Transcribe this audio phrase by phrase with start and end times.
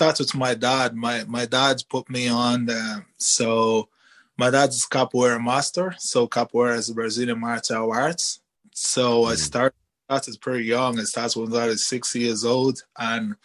[0.00, 0.96] started with my dad.
[0.96, 2.64] My my dad put me on.
[2.64, 3.90] The, so
[4.38, 5.94] my dad's capoeira master.
[5.98, 8.40] So capoeira is Brazilian martial arts.
[8.72, 9.32] So mm-hmm.
[9.32, 9.76] I started
[10.08, 10.98] started pretty young.
[10.98, 13.36] I started when I was six years old, and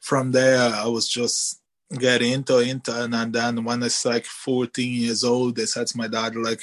[0.00, 1.60] from there I was just
[1.92, 5.88] getting into into and, and then when I was like 14 years old, they said
[5.88, 6.62] to my dad like,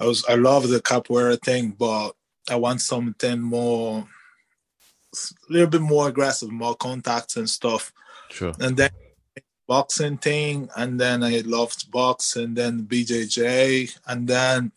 [0.00, 2.12] I was I love the capoeira thing, but
[2.48, 4.06] I want something more,
[5.12, 7.92] a little bit more aggressive, more contacts and stuff.
[8.30, 8.52] Sure.
[8.60, 8.90] And then
[9.66, 14.72] boxing thing, and then I loved box, and then BJJ, and then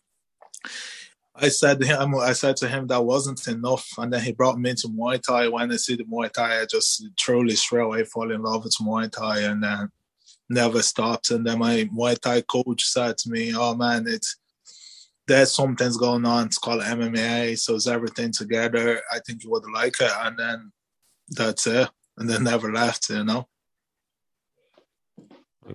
[1.36, 4.60] I said to him, I said to him that wasn't enough, and then he brought
[4.60, 5.48] me into Muay Thai.
[5.48, 8.76] When I see the Muay Thai, I just truly straight away fall in love with
[8.80, 9.90] Muay Thai, and then
[10.50, 11.32] never stopped.
[11.32, 14.38] And then my Muay Thai coach said to me, "Oh man, it's
[15.26, 16.46] there's something's going on.
[16.48, 19.02] It's called MMA, so it's everything together.
[19.12, 20.72] I think you would like it." And then
[21.30, 23.10] that's it, and then never left.
[23.10, 23.48] You know.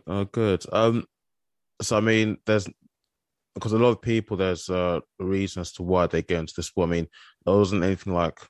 [0.06, 0.64] Oh, good.
[0.72, 1.04] Um,
[1.80, 2.68] so I mean, there's
[3.54, 6.54] because a lot of people there's uh, a reason as to why they get into
[6.54, 6.88] the sport.
[6.88, 7.08] I mean,
[7.44, 8.40] there wasn't anything like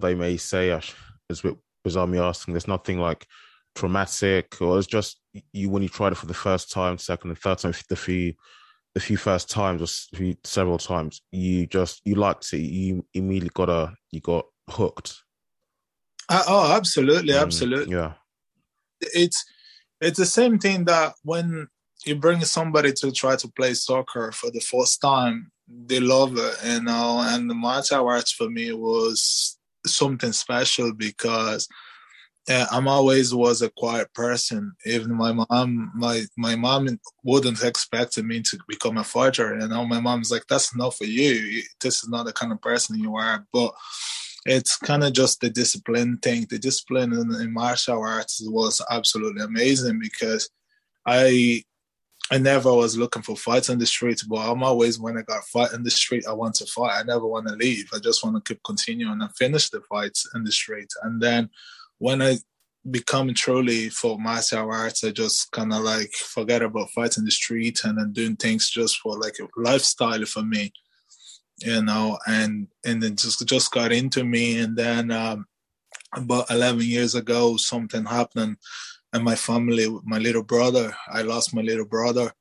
[0.00, 2.54] they may say as with bizarre me asking.
[2.54, 3.26] There's nothing like
[3.74, 5.20] traumatic, or it's just
[5.52, 8.34] you when you tried it for the first time, second and third time, the few
[8.94, 12.58] the few first times or few, several times, you just you liked it.
[12.58, 15.22] You immediately got a you got hooked.
[16.28, 17.94] Uh, oh, absolutely, mm, absolutely.
[17.94, 18.12] Yeah,
[19.00, 19.44] it's
[20.00, 21.68] it's the same thing that when
[22.04, 26.56] you bring somebody to try to play soccer for the first time, they love it,
[26.64, 27.20] you know.
[27.24, 31.68] And the martial arts for me was something special because
[32.50, 34.72] uh, I'm always was a quiet person.
[34.84, 36.88] Even my mom, my my mom
[37.22, 39.58] wouldn't expect me to become a fighter.
[39.58, 41.62] You know, my mom's like, "That's not for you.
[41.80, 43.72] This is not the kind of person you are." But
[44.44, 46.46] it's kind of just the discipline thing.
[46.50, 50.50] The discipline in, in martial arts was absolutely amazing because
[51.06, 51.62] I
[52.30, 55.44] I never was looking for fights in the street, but I'm always when I got
[55.44, 56.98] fight in the street, I want to fight.
[56.98, 57.90] I never want to leave.
[57.92, 60.88] I just want to keep continuing and finish the fights in the street.
[61.02, 61.50] And then
[61.98, 62.38] when I
[62.90, 67.84] become truly for martial arts, I just kind of like forget about fighting the street
[67.84, 70.72] and then doing things just for like a lifestyle for me,
[71.64, 72.18] you know.
[72.26, 74.58] And and then just just got into me.
[74.58, 75.46] And then um,
[76.14, 78.56] about 11 years ago, something happened
[79.12, 80.94] and my family, my little brother.
[81.08, 82.32] I lost my little brother,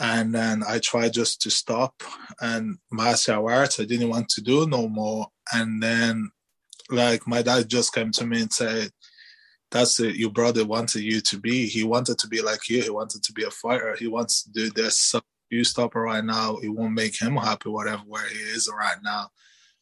[0.00, 2.02] and then I tried just to stop
[2.40, 3.80] and martial arts.
[3.80, 6.30] I didn't want to do no more, and then
[6.90, 8.90] like my dad just came to me and said,
[9.70, 10.16] "That's it.
[10.16, 11.66] Your brother wanted you to be.
[11.66, 12.82] He wanted to be like you.
[12.82, 13.96] He wanted to be a fighter.
[13.98, 14.98] He wants to do this.
[14.98, 15.20] So
[15.52, 16.56] you stop it right now.
[16.56, 17.68] It won't make him happy.
[17.68, 19.30] Whatever where he is right now."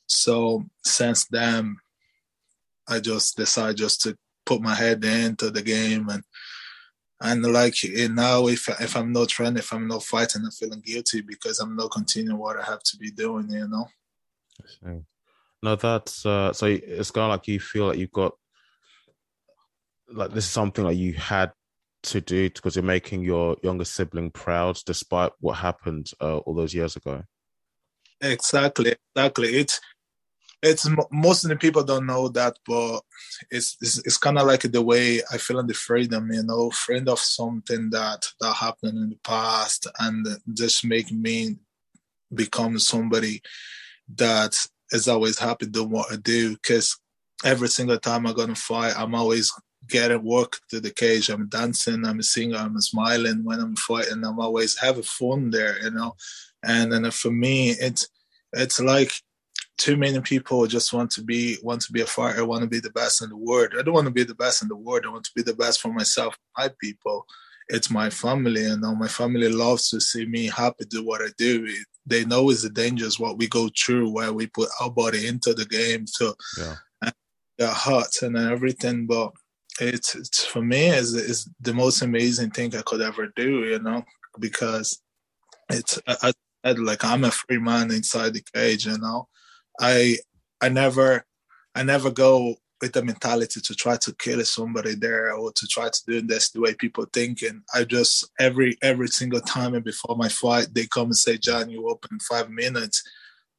[0.07, 1.77] So since then,
[2.89, 6.25] I just decided just to put my head into the game and
[7.23, 7.75] and like
[8.11, 11.77] now if if I'm not training, if I'm not fighting, I'm feeling guilty because I'm
[11.77, 13.87] not continuing what I have to be doing, you know.
[15.63, 18.33] No, that's uh, so it's kind of like you feel like you've got
[20.11, 21.53] like this is something that you had
[22.03, 26.75] to do because you're making your younger sibling proud despite what happened uh, all those
[26.75, 27.23] years ago.
[28.21, 29.49] Exactly, exactly.
[29.49, 29.81] It's
[30.63, 33.01] it's most of the people don't know that, but
[33.51, 36.71] it's it's, it's kind of like the way I feel in the freedom, you know,
[36.71, 41.57] friend of something that that happened in the past, and just make me
[42.35, 43.41] become somebody
[44.17, 44.55] that
[44.91, 46.51] is always happy doing what I do.
[46.53, 46.99] Because
[47.43, 49.51] every single time I'm gonna fight, I'm always
[49.91, 51.29] getting work to the cage.
[51.29, 54.25] I'm dancing, I'm singing, I'm smiling when I'm fighting.
[54.25, 56.15] I'm always having fun there, you know.
[56.63, 58.09] And and for me, it's
[58.53, 59.13] it's like
[59.81, 62.81] too many people just want to be want to be a fighter, want to be
[62.81, 63.73] the best in the world.
[63.79, 65.05] I don't want to be the best in the world.
[65.07, 67.27] I want to be the best for myself, my people.
[67.71, 71.67] It's my family, and my family loves to see me happy do what I do.
[72.05, 75.55] They know it's the dangers what we go through where we put our body into
[75.55, 77.11] the game to yeah.
[77.59, 79.07] get hurt and everything.
[79.07, 79.33] But
[79.81, 83.79] it's, it's for me is is the most amazing thing I could ever do, you
[83.81, 84.05] know,
[84.39, 85.03] because
[85.71, 86.33] it's I,
[86.65, 89.29] I, like I'm a free man inside the cage, you know
[89.81, 90.19] I
[90.61, 91.25] I never
[91.75, 95.89] I never go with the mentality to try to kill somebody there or to try
[95.89, 97.43] to do this the way people think.
[97.43, 101.39] And I just every every single time and before my fight, they come and say,
[101.39, 103.03] John, you open five minutes.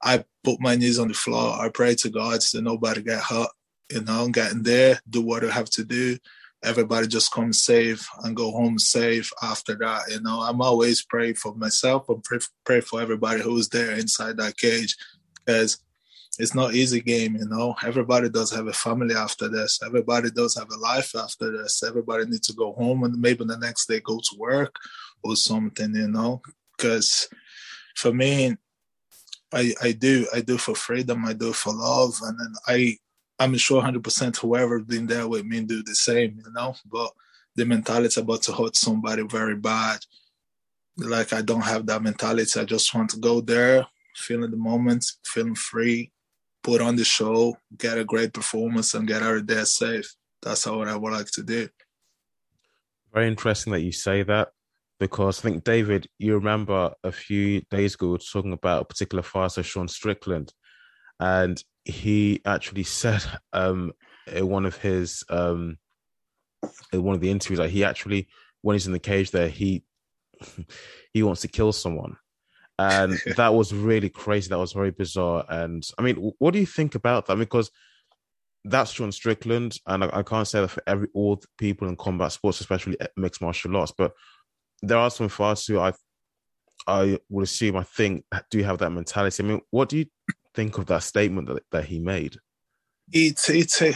[0.04, 1.54] I put my knees on the floor.
[1.60, 3.50] I pray to God so nobody get hurt.
[3.92, 6.18] You know, getting there, do what I have to do.
[6.64, 10.04] Everybody just come safe and go home safe after that.
[10.10, 14.38] You know, I'm always pray for myself and pray, pray for everybody who's there inside
[14.38, 14.96] that cage
[15.34, 15.80] because
[16.40, 17.76] it's not easy game, you know.
[17.84, 19.80] Everybody does have a family after this.
[19.84, 21.84] Everybody does have a life after this.
[21.84, 24.76] Everybody needs to go home and maybe the next day go to work
[25.24, 26.42] or something, you know.
[26.78, 27.28] Because
[27.96, 28.56] for me,
[29.54, 31.26] I I do I do for freedom.
[31.26, 32.98] I do for love, and then I
[33.42, 36.76] I'm sure 100% whoever been there with me do the same, you know.
[36.86, 37.12] But
[37.56, 40.00] the mentality about to hurt somebody very bad,
[40.96, 42.60] like I don't have that mentality.
[42.60, 46.12] I just want to go there, feeling the moment, feeling free,
[46.62, 50.14] put on the show, get a great performance, and get out of there safe.
[50.44, 51.68] That's what I would like to do.
[53.12, 54.50] Very interesting that you say that
[55.00, 58.86] because I think David, you remember a few days ago we were talking about a
[58.86, 60.54] particular fighter, Sean Strickland,
[61.20, 63.24] and he actually said
[63.54, 63.94] um,
[64.28, 65.78] in one of his um,
[66.94, 68.28] in one of the interviews that he actually,
[68.62, 69.83] when he's in the cage, there he
[71.13, 72.18] he wants to kill someone,
[72.78, 74.50] and that was really crazy.
[74.50, 75.45] That was very bizarre.
[75.50, 77.38] And I mean, what do you think about that?
[77.38, 77.72] Because
[78.63, 82.31] that's Sean Strickland, and I, I, can't say that for every all people in combat
[82.31, 84.13] sports, especially mixed martial arts, but
[84.84, 85.94] there are some fighters who I
[86.88, 89.44] I would assume I think do have that mentality.
[89.44, 90.06] I mean, what do you
[90.53, 92.38] think of that statement that, that he made?
[93.12, 93.94] It's it's a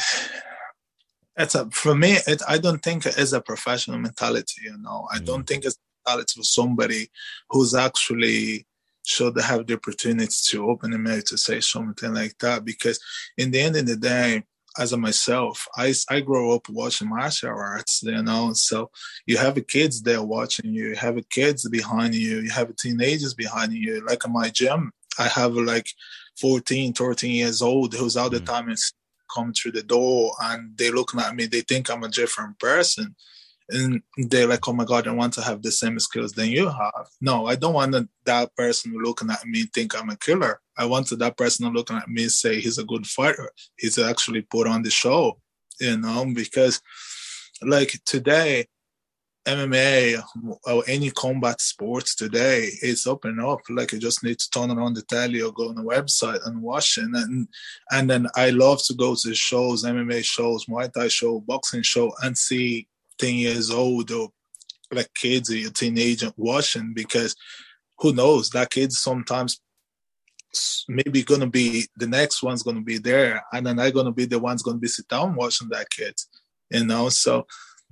[1.38, 2.18] it's a for me.
[2.28, 4.62] It, I don't think it is a professional mentality.
[4.64, 5.26] You know, I mm.
[5.26, 7.10] don't think it's mentality for somebody
[7.50, 8.68] who's actually
[9.06, 12.66] should have the opportunity to open a mouth to say something like that.
[12.66, 13.00] Because
[13.38, 14.44] in the end of the day,
[14.78, 18.54] as a myself, I I grow up watching martial arts, you know.
[18.54, 18.92] So
[19.26, 23.74] you have kids there watching you, you have kids behind you, you have teenagers behind
[23.74, 24.06] you.
[24.06, 25.88] Like in my gym, I have like
[26.40, 28.46] 14, 13 years old who's all the mm.
[28.46, 28.94] time is
[29.34, 33.16] come through the door and they looking at me, they think I'm a different person.
[33.70, 36.70] And they're like, oh my God, I want to have the same skills than you
[36.70, 37.08] have.
[37.20, 37.96] No, I don't want
[38.26, 40.62] that person looking at me think I'm a killer.
[40.78, 43.50] I wanted that person looking at me say he's a good fighter.
[43.78, 45.40] He's actually put on the show,
[45.80, 46.80] you know, because
[47.64, 48.68] like today,
[49.46, 50.22] MMA
[50.66, 53.60] or any combat sports today is open up.
[53.70, 56.62] Like you just need to turn on the telly or go on the website and
[56.62, 57.06] watch it.
[57.06, 57.48] And
[57.92, 62.12] and then I love to go to shows, MMA shows, Muay Thai show, boxing show,
[62.24, 62.88] and see
[63.20, 64.30] 10 years old or
[64.92, 67.36] like kids or teenager watching because
[68.00, 69.62] who knows that kid sometimes
[70.88, 74.40] maybe gonna be the next one's gonna be there and then I'm gonna be the
[74.40, 76.16] one's gonna be sit down watching that kid
[76.70, 77.46] you know so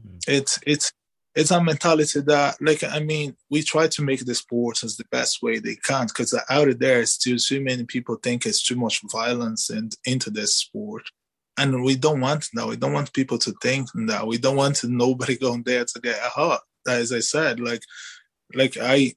[0.06, 0.20] mm.
[0.28, 0.92] it's it's
[1.36, 5.06] it's a mentality that like i mean we try to make the sports as the
[5.12, 8.76] best way they can because out of there still too many people think it's too
[8.76, 11.04] much violence and into this sport.
[11.56, 12.68] And we don't want that.
[12.68, 14.26] We don't want people to think that.
[14.26, 17.82] We don't want nobody going there to get hurt as i said like
[18.54, 19.14] like i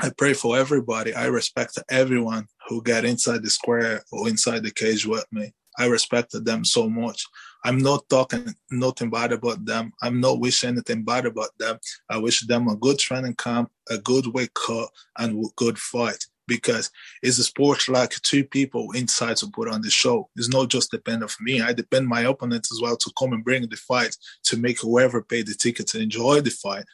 [0.00, 1.14] i pray for everybody.
[1.14, 5.52] I respect everyone who get inside the square or inside the cage with me.
[5.78, 7.24] I respected them so much
[7.64, 9.92] I'm not talking nothing bad about them.
[10.02, 11.78] I'm not wishing anything bad about them.
[12.08, 16.90] I wish them a good training camp, a good cut, and good fight because
[17.22, 20.28] it's a sport like two people inside to put on the show.
[20.34, 21.62] It's not just depend of me.
[21.62, 25.22] I depend my opponent as well to come and bring the fight to make whoever
[25.22, 26.84] paid the ticket to enjoy the fight.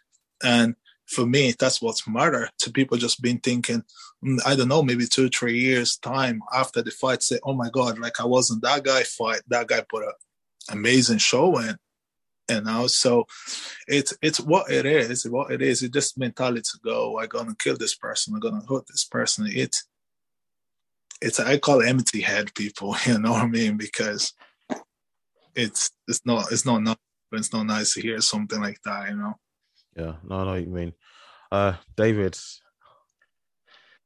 [0.45, 0.77] And
[1.07, 3.83] for me, that's what's matter to people just been thinking,
[4.23, 7.71] mm, I don't know, maybe two, three years time after the fight, say, oh my
[7.71, 10.12] God, like I wasn't that guy fight, that guy put a
[10.70, 11.76] amazing show and
[12.50, 13.26] you know so
[13.88, 15.82] it's it's what it is what it is.
[15.82, 18.35] It's just mentality to go i'm gonna kill this person.
[18.35, 19.46] I'm gonna hurt this person.
[19.49, 19.76] It
[21.20, 23.76] it's i call it empty head people you know what i mean?
[23.76, 24.32] Because
[25.54, 26.96] it's it's not it's not nice
[27.32, 29.35] it's not nice to hear something like that you know?
[29.96, 30.92] Yeah no no you mean.
[31.50, 32.38] Uh david.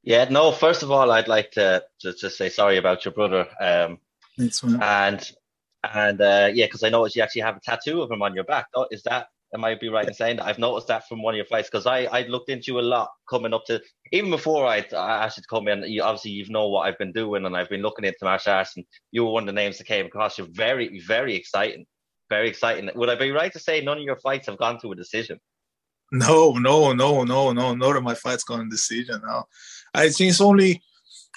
[0.03, 3.47] Yeah no first of all i'd like to just, just say sorry about your brother
[3.61, 3.99] um
[4.81, 5.33] and
[5.85, 8.45] and uh, yeah, because I noticed you actually have a tattoo of him on your
[8.45, 8.67] back.
[8.75, 10.47] Oh, is that am I be right in saying that?
[10.47, 12.83] I've noticed that from one of your fights because I I looked into you a
[12.83, 13.81] lot coming up to
[14.13, 15.83] even before I I asked you to come in.
[15.85, 18.77] You, obviously, you know what I've been doing, and I've been looking into martial arts,
[18.77, 20.39] and you were one of the names that came across.
[20.39, 21.87] You're very very exciting,
[22.29, 22.91] very exciting.
[22.95, 25.39] Would I be right to say none of your fights have gone to a decision?
[26.13, 27.75] No, no, no, no, no.
[27.75, 29.23] None of my fights gone to decision.
[29.25, 29.45] No,
[29.95, 30.83] I think it's only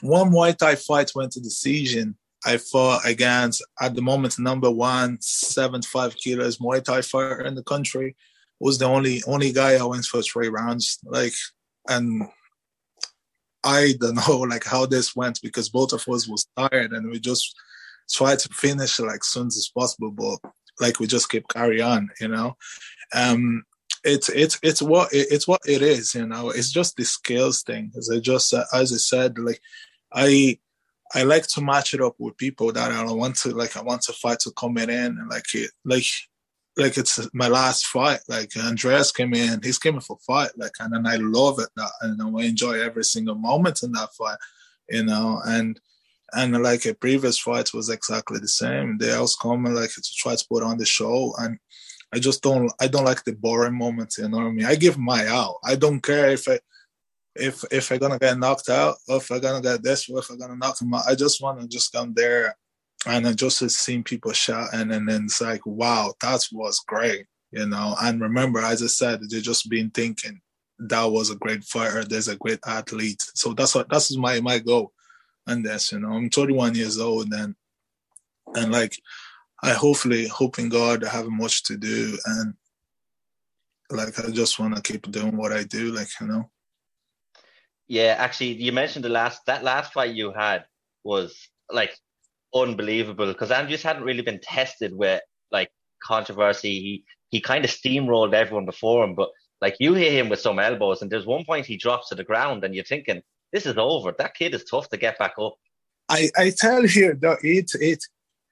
[0.02, 5.18] one Muay Thai fight went to decision I fought against at the moment number one
[5.22, 8.16] 75 kilos Muay Thai fighter in the country.
[8.60, 11.00] Was the only only guy I went for three rounds.
[11.04, 11.34] Like,
[11.90, 12.24] and
[13.64, 17.20] I don't know like how this went because both of us was tired and we
[17.20, 17.56] just
[18.12, 22.28] tried to finish like soon as possible, but like we just keep carry on, you
[22.28, 22.58] know.
[23.14, 23.64] Um,
[24.04, 26.50] it's it's it's what it's what it is, you know.
[26.50, 27.92] It's just the skills thing.
[27.98, 29.62] As I just as I said, like
[30.12, 30.60] I
[31.14, 33.78] I like to match it up with people that I want to like.
[33.78, 36.06] I want to fight to come in and like it, like
[36.76, 38.22] like it's my last fight.
[38.28, 40.52] Like Andreas came in, he's coming for fight.
[40.58, 44.14] Like and then I love it that and I enjoy every single moment in that
[44.14, 44.38] fight,
[44.90, 45.42] you know.
[45.46, 45.80] And
[46.34, 48.98] and like a previous fight was exactly the same.
[48.98, 51.60] They always come like to try to put on the show and
[52.12, 54.66] I just don't I don't like the boring moments, you know what I mean?
[54.66, 55.60] I give my all.
[55.64, 56.60] I don't care if I
[57.36, 60.30] if if I'm gonna get knocked out or if I'm gonna get this or if
[60.30, 61.08] I'm gonna knock him out.
[61.08, 62.56] I just wanna just come there
[63.06, 67.66] and then just seeing people shout and, then it's like, wow, that was great, you
[67.66, 67.96] know.
[68.02, 70.40] And remember, as I said, they just been thinking
[70.80, 73.22] that was a great fighter, there's a great athlete.
[73.36, 74.92] So that's what that's my my goal.
[75.48, 77.56] And that's you know, I'm 21 years old and
[78.56, 78.96] and like
[79.62, 82.54] I hopefully hoping God I have much to do and
[83.90, 86.50] like I just wanna keep doing what I do, like, you know.
[87.94, 90.66] Yeah, actually you mentioned the last that last fight you had
[91.04, 91.96] was like
[92.52, 95.22] unbelievable because Andreas hadn't really been tested with
[95.52, 95.70] like
[96.02, 96.74] controversy.
[96.80, 99.30] He he kind of steamrolled everyone before him, but
[99.62, 102.24] like you hear him with some elbows, and there's one point he drops to the
[102.24, 103.22] ground, and you're thinking,
[103.52, 104.12] this is over.
[104.12, 105.54] That kid is tough to get back up.
[106.10, 108.04] I I tell you, though, it it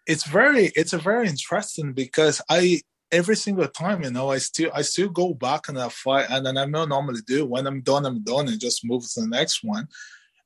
[0.05, 2.81] it's very it's a very interesting because I
[3.12, 6.46] every single time, you know, I still I still go back and I fight, and
[6.46, 7.46] then I don't normally do.
[7.46, 9.88] When I'm done, I'm done, and just move to the next one.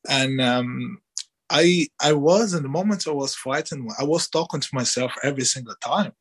[0.10, 1.00] And um,
[1.50, 5.46] I I was in the moment I was fighting, I was talking to myself every
[5.46, 6.12] single time.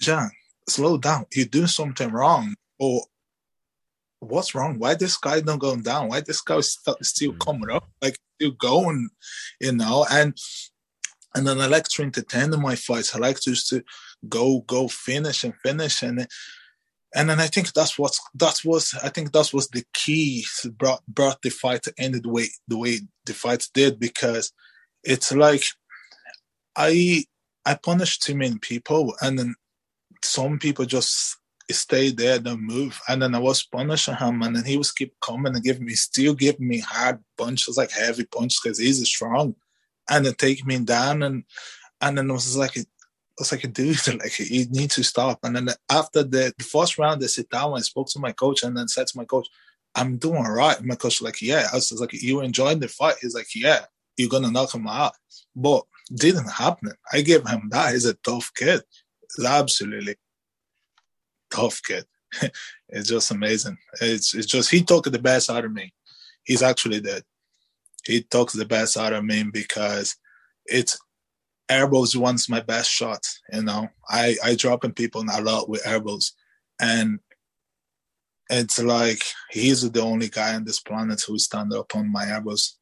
[0.00, 0.30] John,
[0.68, 1.26] slow down.
[1.34, 2.54] You're doing something wrong.
[2.78, 3.04] Or
[4.20, 4.78] what's wrong?
[4.78, 6.08] Why this guy not going down?
[6.08, 7.38] Why this guy is still mm.
[7.38, 7.88] coming up?
[8.00, 9.10] Like still going,
[9.60, 10.06] you know?
[10.10, 10.36] And
[11.34, 13.14] and then I like to entertain in my fights.
[13.14, 13.82] I like to just to
[14.28, 16.02] go, go, finish and finish.
[16.02, 16.26] And
[17.14, 18.94] and then I think that's what that was.
[19.02, 20.44] I think that was the key
[20.76, 24.52] brought brought the fight to end the way the way the fight did because
[25.02, 25.64] it's like
[26.76, 27.24] I
[27.64, 29.54] I punished too many people and then
[30.22, 31.36] some people just
[31.72, 33.00] stay there, don't move.
[33.08, 35.94] And then I was punishing him, and then he was keep coming and giving me,
[35.94, 39.54] still giving me hard punches, like heavy punches, because he's strong,
[40.10, 41.22] and then take me down.
[41.22, 41.44] And
[42.00, 42.86] and then it was like it
[43.38, 45.38] was like, a dude, like you need to stop.
[45.42, 48.62] And then after the, the first round, I sit down and spoke to my coach
[48.62, 49.48] and then said to my coach,
[49.94, 50.82] I'm doing all right.
[50.84, 51.66] My coach was like, yeah.
[51.72, 53.16] I was like, you enjoying the fight?
[53.20, 53.80] He's like, yeah,
[54.16, 55.12] you're gonna knock him out.
[55.56, 56.92] But didn't happen.
[57.12, 57.92] I gave him that.
[57.92, 58.82] He's a tough kid.
[59.36, 60.16] He's absolutely
[61.50, 62.04] tough kid.
[62.88, 63.78] it's just amazing.
[64.00, 65.92] It's it's just he took the best out of me.
[66.44, 67.22] He's actually dead.
[68.06, 70.16] He took the best out of me because
[70.66, 70.98] it's
[71.68, 73.26] elbows one's my best shot.
[73.52, 76.32] You know, I I drop in people a lot with elbows,
[76.80, 77.20] and
[78.48, 82.78] it's like he's the only guy on this planet who stand up on my elbows.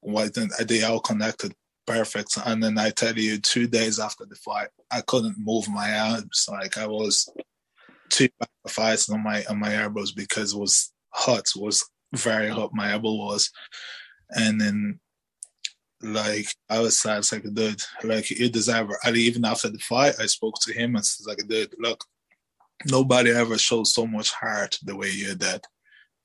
[0.00, 1.54] Why then they all connected
[1.90, 2.38] perfect.
[2.44, 6.46] And then I tell you, two days after the fight, I couldn't move my arms.
[6.50, 7.28] Like I was
[8.10, 8.28] two
[8.68, 11.48] fights on my on my elbows because it was hot.
[11.54, 11.84] It was
[12.14, 12.70] very hot.
[12.72, 13.50] My elbow was,
[14.30, 15.00] and then
[16.02, 18.96] like I was sad, it's like, dude, like you deserve it.
[19.04, 22.04] And even after the fight, I spoke to him and said, like, dude, look,
[22.86, 25.62] nobody ever showed so much heart the way you did.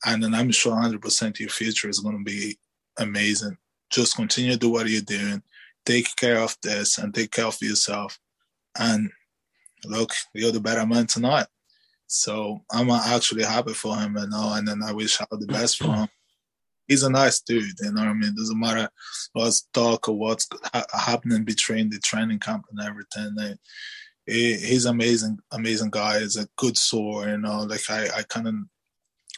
[0.06, 2.58] And then I'm sure 100% your future is going to be
[2.98, 3.58] amazing.
[3.90, 5.42] Just continue to do what you're doing.
[5.86, 8.18] Take care of this and take care of yourself.
[8.78, 9.10] And
[9.86, 11.48] look, you're the better man tonight.
[12.08, 15.78] So I'm actually happy for him, you know, and then I wish all the best
[15.78, 16.08] for him
[16.88, 17.80] he's a nice dude.
[17.82, 18.30] You know what I mean?
[18.30, 18.90] It doesn't matter
[19.34, 23.58] what's talk or what's ha- happening between the training camp and everything.
[24.26, 26.20] he, he's amazing, amazing guy.
[26.20, 27.28] He's a good soul.
[27.28, 28.56] You know, like I, I kind of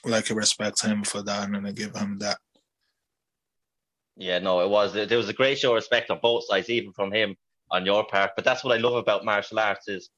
[0.05, 2.37] like respect him for that, and I give him that.
[4.15, 6.91] Yeah, no, it was there was a great show of respect on both sides, even
[6.93, 7.35] from him
[7.69, 8.31] on your part.
[8.35, 10.09] But that's what I love about martial arts is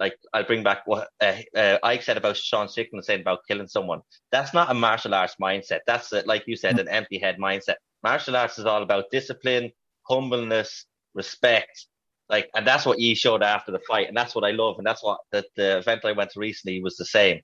[0.00, 3.68] like I'll bring back what uh, uh, Ike said about Sean Strickland saying about killing
[3.68, 4.00] someone.
[4.32, 5.80] That's not a martial arts mindset.
[5.86, 7.74] That's a, like you said, an empty head mindset.
[8.02, 9.70] Martial arts is all about discipline,
[10.08, 11.86] humbleness, respect.
[12.30, 14.86] Like, and that's what he showed after the fight, and that's what I love, and
[14.86, 17.40] that's what the, the event I went to recently was the same.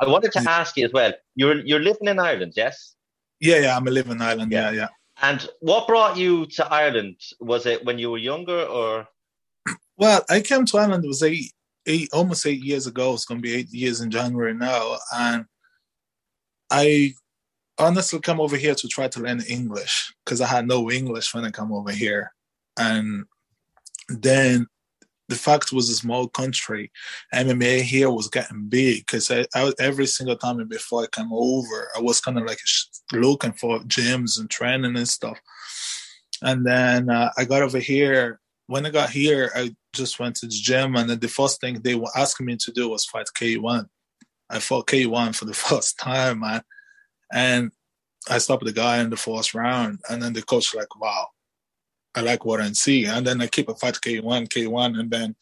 [0.00, 1.12] I wanted to ask you as well.
[1.36, 2.96] You're you're living in Ireland, yes?
[3.40, 4.50] Yeah, yeah, I'm living in Ireland.
[4.50, 4.88] Yeah, yeah.
[5.20, 7.16] And what brought you to Ireland?
[7.40, 9.06] Was it when you were younger, or?
[9.96, 11.04] Well, I came to Ireland.
[11.04, 11.52] It was eight
[11.86, 13.14] eight almost eight years ago.
[13.14, 15.44] It's going to be eight years in January now, and
[16.70, 17.14] I
[17.78, 21.44] honestly come over here to try to learn English because I had no English when
[21.44, 22.32] I come over here,
[22.78, 23.24] and
[24.08, 24.66] then
[25.32, 26.92] the fact was a small country.
[27.34, 31.88] MMA here was getting big because I, I, every single time before I came over,
[31.96, 32.58] I was kind of like
[33.12, 35.38] looking for gyms and training and stuff.
[36.42, 38.40] And then uh, I got over here.
[38.66, 41.80] When I got here, I just went to the gym, and then the first thing
[41.80, 43.86] they were asking me to do was fight K1.
[44.48, 46.62] I fought K1 for the first time, man.
[47.32, 47.72] And
[48.30, 51.28] I stopped the guy in the first round, and then the coach like, "Wow,
[52.14, 55.34] I like what I see." And then I keep a fight K1, K1, and then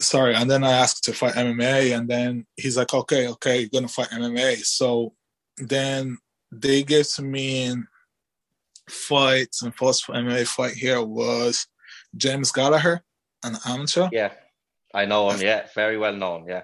[0.00, 3.70] sorry, and then I asked to fight MMA, and then he's like, "Okay, okay, you're
[3.72, 5.14] gonna fight MMA." So
[5.58, 6.18] then
[6.50, 7.76] they gave to me
[8.88, 11.66] fights, and first MMA fight here was
[12.16, 13.02] James Gallagher,
[13.44, 14.08] an amateur.
[14.12, 14.32] Yeah,
[14.94, 15.40] I know him.
[15.40, 16.46] Yeah, very well known.
[16.48, 16.62] Yeah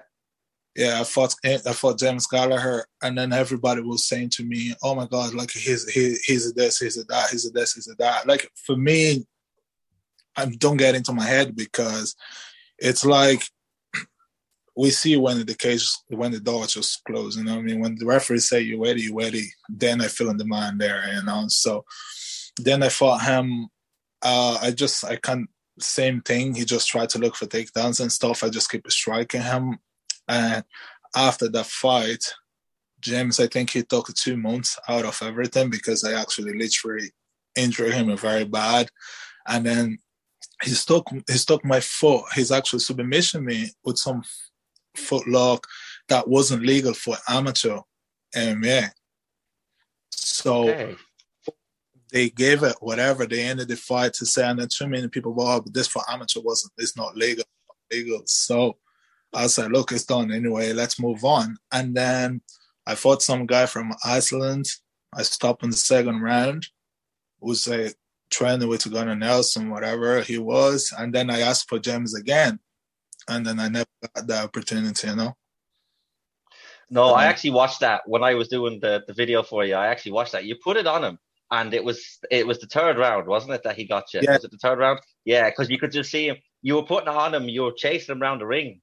[0.75, 4.73] yeah, I fought eh, I fought James Gallagher, and then everybody was saying to me,
[4.81, 7.73] "Oh my God, like he's he, he's a this, he's a that, he's a this,
[7.73, 9.25] he's a that." Like for me,
[10.35, 12.15] I don't get into my head because
[12.79, 13.43] it's like
[14.75, 17.37] we see when the cage when the door just closed.
[17.37, 19.45] You know, I mean, when the referee say you're ready, you're ready.
[19.69, 21.45] Then I feel in the mind there, you know.
[21.49, 21.85] So
[22.57, 23.67] then I fought him.
[24.23, 25.49] Uh, I just I can't
[25.79, 26.55] same thing.
[26.55, 28.43] He just tried to look for takedowns and stuff.
[28.43, 29.79] I just keep striking him
[30.27, 30.63] and
[31.15, 32.33] after that fight,
[32.99, 37.11] James, I think he took two months out of everything because I actually literally
[37.55, 38.89] injured him very bad.
[39.47, 39.97] And then
[40.63, 42.23] he stuck he stuck my foot.
[42.33, 44.23] He's actually submission me with some
[44.95, 45.67] foot lock
[46.07, 47.79] that wasn't legal for amateur
[48.35, 48.89] MMA.
[50.11, 50.95] So okay.
[52.13, 53.25] They gave it whatever.
[53.25, 56.03] They ended the fight to say, and then too many people, well, but this for
[56.07, 56.71] amateur wasn't.
[56.77, 57.43] It's not legal.
[57.91, 58.21] Legal.
[58.27, 58.77] So
[59.33, 60.73] I said, look, it's done anyway.
[60.73, 61.57] Let's move on.
[61.71, 62.41] And then
[62.85, 64.67] I fought some guy from Iceland.
[65.11, 66.67] I stopped in the second round.
[67.39, 67.91] Was a
[68.29, 70.93] trainer with Gunnar Nelson, whatever he was.
[70.97, 72.59] And then I asked for James again.
[73.27, 75.35] And then I never got the opportunity, you know.
[76.91, 79.73] No, um, I actually watched that when I was doing the, the video for you.
[79.73, 80.45] I actually watched that.
[80.45, 81.17] You put it on him,
[81.53, 83.61] and it was it was the third round, wasn't it?
[83.63, 84.21] That he got you.
[84.23, 84.33] Yeah.
[84.33, 84.99] Was it the third round?
[85.23, 86.37] Yeah, because you could just see him.
[86.63, 87.47] You were putting it on him.
[87.47, 88.81] You were chasing him around the ring,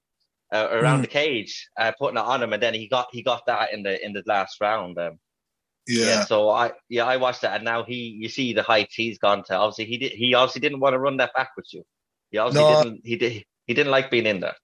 [0.52, 1.02] uh, around mm.
[1.02, 3.82] the cage, uh, putting it on him, and then he got he got that in
[3.82, 4.98] the in the last round.
[4.98, 5.18] Um,
[5.88, 6.04] yeah.
[6.04, 6.24] yeah.
[6.24, 9.42] So I yeah I watched that, and now he you see the heights he's gone
[9.44, 9.56] to.
[9.56, 11.82] Obviously he did he obviously didn't want to run that back with you.
[12.30, 12.82] He obviously no.
[12.84, 14.56] didn't he did he didn't like being in there.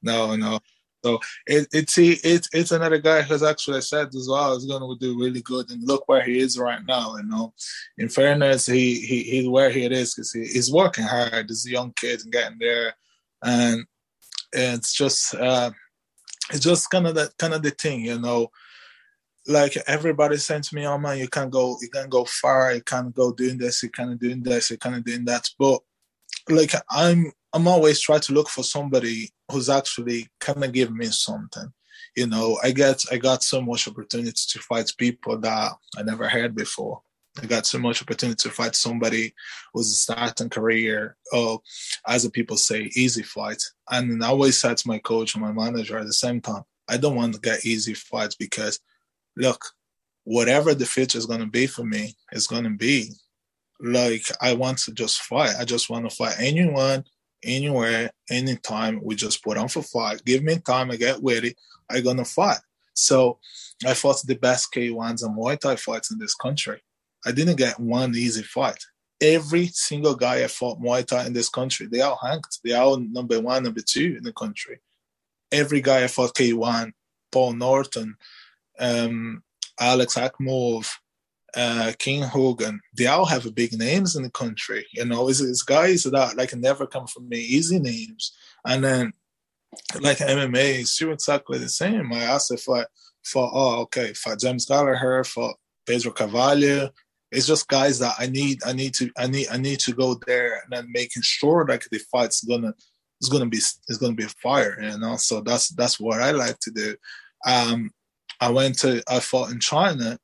[0.03, 0.61] no, no.
[1.05, 4.81] So it, it's he it's it's another guy who's actually said as well is going
[4.81, 7.17] to do really good and look where he is right now.
[7.17, 7.53] You know,
[7.99, 11.45] in fairness, he he he's where he is because he, he's working hard.
[11.49, 12.95] He's a young kid and getting there,
[13.43, 13.85] and
[14.55, 15.73] it's just uh,
[16.51, 18.49] it's just kind of that kind of the thing, you know.
[19.47, 23.15] Like everybody to me, "Oh man, you can't go, you can't go far, you can't
[23.15, 25.83] go doing this, you can't doing this, you can't doing that." But
[26.49, 31.07] like I'm, I'm always trying to look for somebody who's actually kind of give me
[31.07, 31.73] something.
[32.17, 36.29] You know, I get, I got so much opportunity to fight people that I never
[36.29, 37.01] had before.
[37.41, 39.35] I got so much opportunity to fight somebody
[39.73, 41.61] who's starting career, or
[42.07, 43.63] as the people say, easy fight.
[43.89, 46.97] And I always said to my coach and my manager at the same time, I
[46.97, 48.81] don't want to get easy fights because,
[49.37, 49.65] look,
[50.25, 53.13] whatever the future is to be for me going to be.
[53.81, 55.55] Like I want to just fight.
[55.59, 57.05] I just want to fight anyone,
[57.45, 59.01] anywhere, anytime.
[59.03, 60.25] We just put on for fight.
[60.25, 60.91] Give me time.
[60.91, 61.55] I get ready.
[61.91, 62.59] I gonna fight.
[62.95, 63.39] So
[63.85, 66.81] I fought the best K1s and Muay Thai fights in this country.
[67.27, 68.85] I didn't get one easy fight.
[69.21, 72.61] Every single guy I fought Muay Thai in this country, they all ranked.
[72.65, 74.81] They all number one, number two in the country.
[75.51, 76.93] Every guy I fought K1,
[77.31, 78.17] Paul Norton,
[78.79, 79.43] um,
[79.79, 80.89] Alex Akmov,
[81.57, 84.87] uh, King Hogan, they all have big names in the country.
[84.93, 88.33] You know, it's, it's guys that like never come from me, easy names.
[88.67, 89.13] And then
[90.01, 92.13] like MMA, it's exactly the same.
[92.13, 92.85] I asked if I
[93.25, 95.55] for oh okay, for James Gallagher, for
[95.87, 96.91] Pedro Carvalho,
[97.31, 100.17] it's just guys that I need I need to I need I need to go
[100.27, 102.75] there and then making sure like the fight's gonna
[103.21, 105.17] it's gonna be it's gonna be a fire, you know.
[105.17, 106.95] So that's that's what I like to do.
[107.47, 107.91] Um
[108.41, 110.19] I went to I fought in China.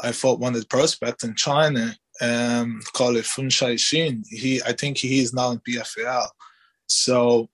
[0.00, 4.24] I fought one of the prospects in China, um, called Fun Shai Shin.
[4.28, 6.28] He I think he is now in PFL.
[6.86, 7.48] So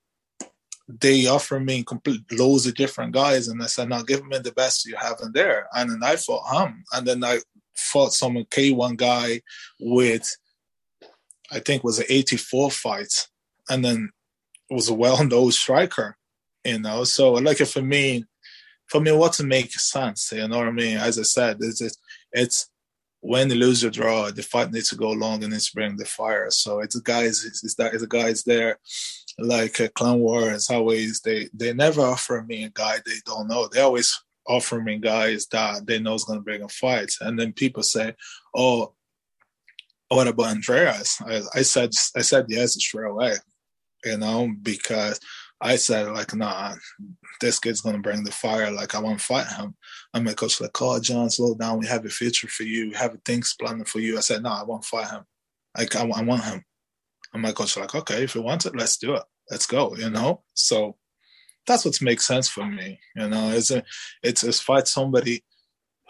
[0.89, 4.53] they offered me complete loads of different guys, and I said, "Now give me the
[4.53, 7.41] best you have in there." And then I fought him, and then I
[7.77, 9.41] fought some K1 guy
[9.81, 10.37] with,
[11.51, 13.29] I think was an 84 fight,
[13.69, 14.11] and then
[14.69, 16.17] it was a well-known striker,
[16.65, 17.05] you know.
[17.05, 18.25] So like for me,
[18.87, 20.97] for me, what to make sense, you know what I mean?
[20.99, 21.97] As I said, it's it's,
[22.33, 22.71] it's
[23.21, 26.05] when you lose draw, the fight needs to go long and needs to bring the
[26.05, 26.51] fire.
[26.51, 28.79] So it's the guys, it's, it's that it's the guys there,
[29.39, 30.71] like uh, Clan Wars.
[30.71, 33.69] Always they they never offer me a guy they don't know.
[33.69, 37.13] They always offering me guys that they know is going to bring a fight.
[37.21, 38.15] And then people say,
[38.55, 38.95] oh,
[40.09, 41.21] what about Andreas?
[41.25, 43.35] I, I said I said yes straight away,
[44.05, 45.21] you know, because
[45.61, 46.75] I said like, nah,
[47.41, 48.71] this kid's gonna bring the fire.
[48.71, 49.75] Like I want to fight him.
[50.15, 51.79] And my coach like, oh John, slow down.
[51.79, 52.91] We have a future for you.
[52.91, 54.17] We have things planned for you.
[54.17, 55.25] I said, no, nah, I want to fight him.
[55.77, 56.65] Like I, I want him.
[57.33, 59.23] And my coach like, okay, if you want it, let's do it.
[59.51, 59.95] Let's go.
[59.97, 60.43] You know.
[60.55, 60.97] So
[61.67, 62.99] that's what makes sense for me.
[63.15, 63.83] You know, it's a,
[64.23, 65.45] it's it's fight somebody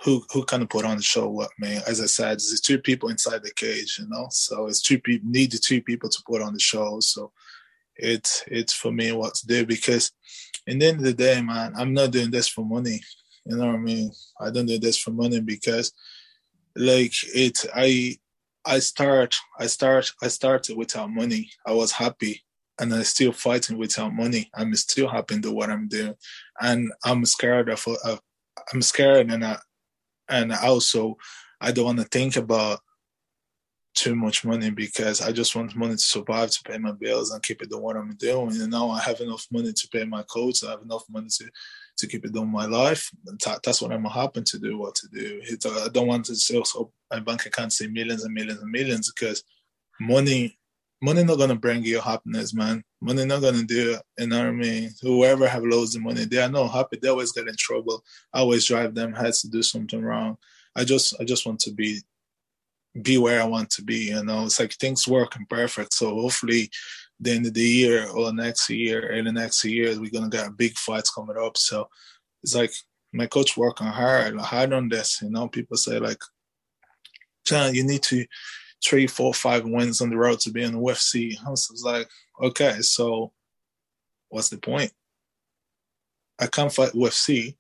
[0.05, 1.79] who who kind of put on the show what me.
[1.87, 4.29] As I said, it's two people inside the cage, you know.
[4.31, 7.01] So it's two people need the two people to put on the show.
[7.01, 7.33] So
[8.03, 10.13] it's it's for me what to do because
[10.67, 13.01] in the end of the day, man, I'm not doing this for money.
[13.45, 14.13] You know what I mean?
[14.41, 15.93] I don't do this for money because
[16.77, 18.17] like it I
[18.65, 21.51] I start I start I started without money.
[21.67, 22.43] I was happy
[22.79, 24.51] and I'm still fighting without money.
[24.55, 26.15] I'm still happy to what I'm doing.
[26.61, 28.21] And I'm scared of, of
[28.73, 29.59] I'm scared and I
[30.29, 31.17] and also
[31.61, 32.81] I don't want to think about
[33.95, 37.43] too much money because I just want money to survive, to pay my bills and
[37.43, 38.61] keep it doing what I'm doing.
[38.61, 40.65] And now I have enough money to pay my coach.
[40.65, 41.51] I have enough money to
[41.99, 43.11] to keep it doing my life.
[43.63, 44.79] That's what I'm happy to do.
[44.79, 45.43] What to do?
[45.65, 48.71] Uh, I don't want to say so my bank account say millions and millions and
[48.71, 49.45] millions because
[50.01, 50.59] money
[51.03, 52.83] money not gonna bring you happiness, man.
[53.01, 54.03] Money not gonna do it.
[54.19, 54.91] You know what I mean?
[55.03, 56.99] Whoever have loads of money, they are not happy.
[57.01, 58.05] They always get in trouble.
[58.33, 60.37] I always drive them heads to do something wrong.
[60.77, 62.01] I just I just want to be
[63.03, 64.11] be where I want to be.
[64.11, 65.95] You know, it's like things working perfect.
[65.95, 66.71] So hopefully
[67.19, 70.77] the end of the year or next year, the next year, we're gonna get big
[70.77, 71.57] fights coming up.
[71.57, 71.89] So
[72.43, 72.73] it's like
[73.13, 75.21] my coach working hard, hard on this.
[75.23, 76.21] You know, people say like,
[77.45, 78.25] John, you need to
[78.83, 81.37] three, four, five wins on the road to be in the UFC.
[81.45, 82.09] I was like,
[82.41, 83.33] okay, so
[84.29, 84.93] what's the point?
[86.39, 87.57] I can't fight UFC,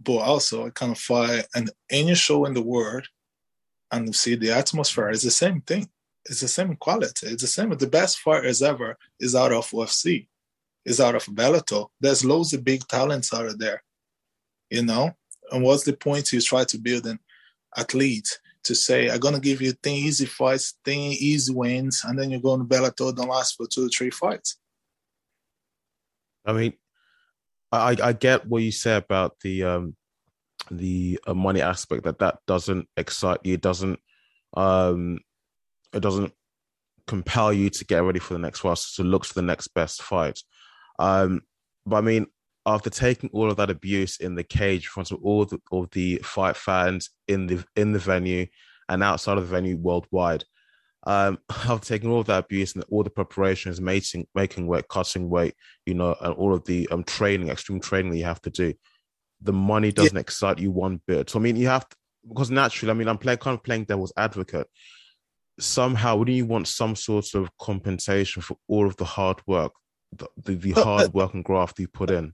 [0.00, 3.06] but also I can't fight an any show in the world
[3.92, 5.10] and see the atmosphere.
[5.10, 5.88] is the same thing.
[6.24, 7.26] It's the same quality.
[7.26, 7.70] It's the same.
[7.70, 10.28] The best fighters ever is out of UFC,
[10.84, 11.88] is out of Bellator.
[12.00, 13.82] There's loads of big talents out of there,
[14.70, 15.12] you know.
[15.50, 17.18] And what's the point you try to build an
[17.76, 22.30] athlete to say, I'm gonna give you 10 easy fights, 10 easy wins, and then
[22.30, 24.56] you're going to Bellator, don't last for two or three fights.
[26.46, 26.72] I mean,
[27.70, 29.96] I I get what you say about the um
[30.78, 33.98] the uh, money aspect that that doesn't excite you, doesn't
[34.54, 35.18] um
[35.92, 36.32] it doesn't
[37.06, 40.02] compel you to get ready for the next fight, to look for the next best
[40.02, 40.40] fight.
[40.98, 41.42] Um,
[41.84, 42.26] but I mean,
[42.64, 45.86] after taking all of that abuse in the cage in front of all the, all
[45.92, 48.46] the fight fans in the in the venue
[48.88, 50.44] and outside of the venue worldwide,
[51.04, 55.28] um, after taking all of that abuse and all the preparations, making making weight, cutting
[55.28, 55.54] weight,
[55.86, 58.72] you know, and all of the um training, extreme training that you have to do,
[59.42, 60.20] the money doesn't yeah.
[60.20, 61.30] excite you one bit.
[61.30, 61.96] So I mean, you have to
[62.28, 64.68] because naturally, I mean, I'm playing kind of playing devil's advocate.
[65.58, 69.72] Somehow, wouldn't you want some sort of compensation for all of the hard work,
[70.12, 72.32] the, the, the hard work and graft you put in?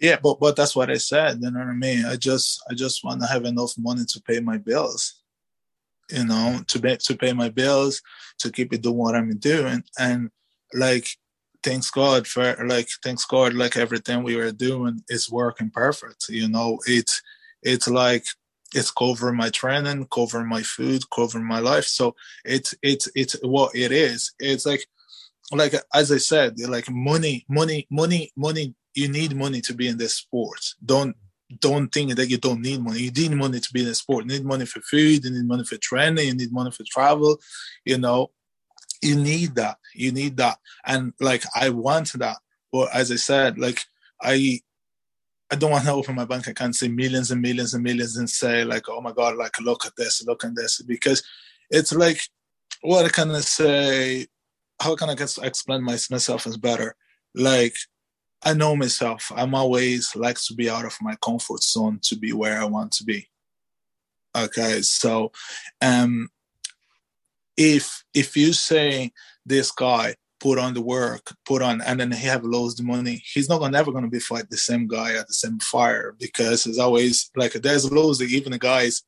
[0.00, 1.38] Yeah, but but that's what I said.
[1.40, 2.04] You know what I mean?
[2.04, 5.22] I just I just want to have enough money to pay my bills.
[6.10, 8.02] You know, to pay to pay my bills,
[8.40, 10.30] to keep it doing what I'm doing, and
[10.74, 11.08] like
[11.64, 16.28] thanks God for like thanks God like everything we were doing is working perfect.
[16.28, 17.22] You know, it's
[17.62, 18.26] it's like
[18.74, 21.84] it's covering my training, covering my food, covering my life.
[21.84, 24.32] So it's it's it's what it is.
[24.38, 24.86] It's like
[25.52, 29.98] like as I said, like money, money, money, money you need money to be in
[29.98, 30.60] this sport.
[30.84, 31.16] Don't
[31.60, 33.00] don't think that you don't need money.
[33.00, 34.24] You need money to be in the sport.
[34.24, 35.24] You need money for food.
[35.24, 36.26] You need money for training.
[36.26, 37.38] You need money for travel.
[37.84, 38.30] You know,
[39.04, 39.78] you need that.
[39.94, 40.58] You need that.
[40.84, 42.38] And like I want that.
[42.72, 43.84] But as I said, like
[44.20, 44.60] I
[45.50, 48.28] I don't want to open my bank account, say millions and millions and millions, and
[48.28, 51.22] say like, oh my god, like look at this, look at this, because
[51.70, 52.20] it's like,
[52.80, 54.26] what can I say?
[54.80, 56.96] How can I explain myself as better?
[57.34, 57.76] Like
[58.42, 59.30] I know myself.
[59.34, 62.92] I'm always like to be out of my comfort zone to be where I want
[62.92, 63.28] to be.
[64.36, 65.30] Okay, so
[65.80, 66.28] um,
[67.56, 69.12] if if you say
[69.46, 73.22] this guy put on the work, put on, and then he have lost of money,
[73.32, 76.66] he's not gonna, never gonna be fight the same guy at the same fire because
[76.66, 79.02] it's always like there's of even the guys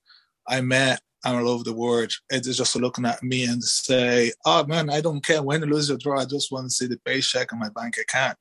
[0.48, 2.12] I met all over the world.
[2.30, 5.90] It's just looking at me and say, "Oh man, I don't care when you lose
[5.90, 6.20] or draw.
[6.20, 8.38] I just want to see the paycheck in my bank account."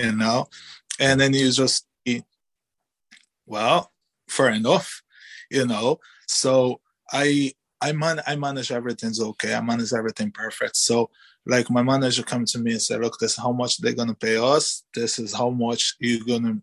[0.00, 0.46] you know
[1.00, 1.86] and then you just
[3.46, 3.90] well
[4.28, 5.02] fair enough
[5.50, 6.80] you know so
[7.12, 11.10] i i man i manage everything's okay i manage everything perfect so
[11.44, 14.14] like my manager come to me and said look this is how much they're gonna
[14.14, 16.60] pay us this is how much you're gonna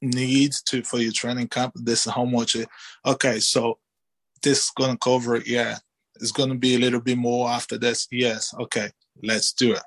[0.00, 2.68] need to for your training camp this is how much it,
[3.06, 3.78] okay so
[4.42, 5.76] this is gonna cover it yeah
[6.22, 8.06] it's to be a little bit more after this.
[8.10, 8.90] Yes, okay,
[9.22, 9.82] let's do it.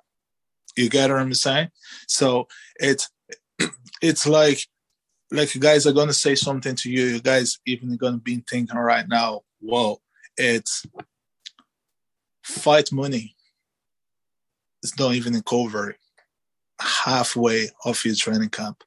[0.76, 1.70] You get what I'm saying?
[2.08, 3.10] So it's
[4.02, 4.60] it's like
[5.32, 7.06] like you guys are to say something to you.
[7.06, 10.02] You guys even to be thinking right now, whoa,
[10.38, 10.86] it's
[12.44, 13.36] fight money.
[14.84, 15.96] It's not even a cover
[16.80, 18.84] halfway of your training camp.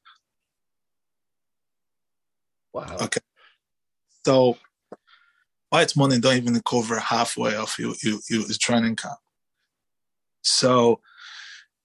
[2.73, 2.97] Wow.
[3.01, 3.21] Okay.
[4.25, 4.57] So
[5.71, 9.17] fight money don't even cover halfway of your, your, your training camp.
[10.41, 11.01] So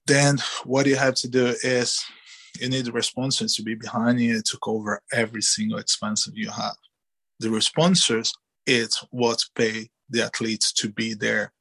[0.06, 2.04] then what you have to do is
[2.60, 6.76] you need the sponsors to be behind you to cover every single expense you have.
[7.40, 8.32] The sponsors
[8.66, 11.52] is what pay the athletes to be there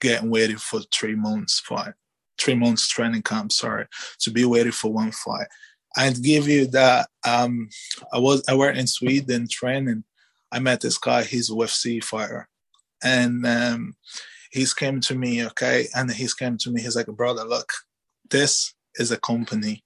[0.00, 1.94] getting ready for three months fight,
[2.38, 3.86] three months training camp, sorry,
[4.20, 5.46] to be ready for one fight.
[5.96, 7.68] I'd give you that um
[8.12, 10.04] I was I went in Sweden training.
[10.52, 12.48] I met this guy, he's a UFC fighter.
[13.02, 13.96] And um
[14.50, 17.72] he's came to me, okay, and he's came to me, he's like, brother, look,
[18.30, 19.82] this is a company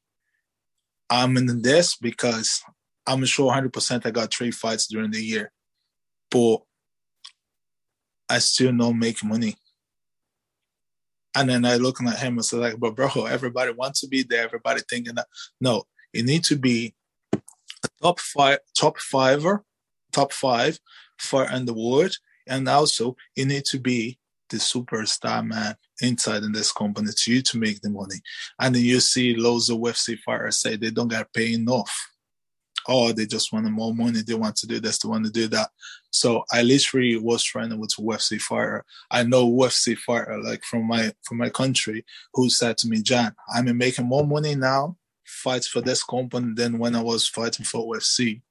[1.11, 2.63] I'm in this because
[3.07, 5.51] I'm sure 100% I got three fights during the year,
[6.31, 6.59] but
[8.29, 9.57] I still don't make money.
[11.35, 14.23] And then I looking at him and said, like, but bro, everybody wants to be
[14.23, 14.45] there.
[14.45, 15.27] Everybody thinking that
[15.61, 16.95] no, you need to be
[17.33, 17.41] a
[18.03, 19.65] top five, top fiver,
[20.13, 20.79] top five
[21.19, 22.17] for in the world,
[22.47, 27.43] and also you need to be the superstar man inside in this company to you
[27.43, 28.17] to make the money.
[28.59, 32.11] And then you see loads of UFC fighters say they don't get paid enough.
[32.89, 35.49] Or they just want more money, they want to do this, they want to do
[35.49, 35.71] that.
[36.11, 38.85] So I literally was training with UFC fighter.
[39.11, 43.35] I know UFC fighter like from my from my country who said to me, Jan,
[43.55, 47.87] I'm making more money now, fights for this company than when I was fighting for
[47.87, 48.43] UFC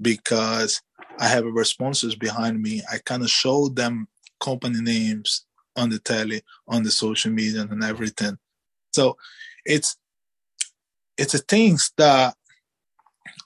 [0.00, 0.80] because
[1.18, 2.82] I have a sponsors behind me.
[2.90, 4.08] I kind of showed them
[4.40, 5.44] company names
[5.76, 8.38] on the telly, on the social media, and everything.
[8.92, 9.16] So
[9.64, 9.96] it's
[11.16, 12.34] it's a things that,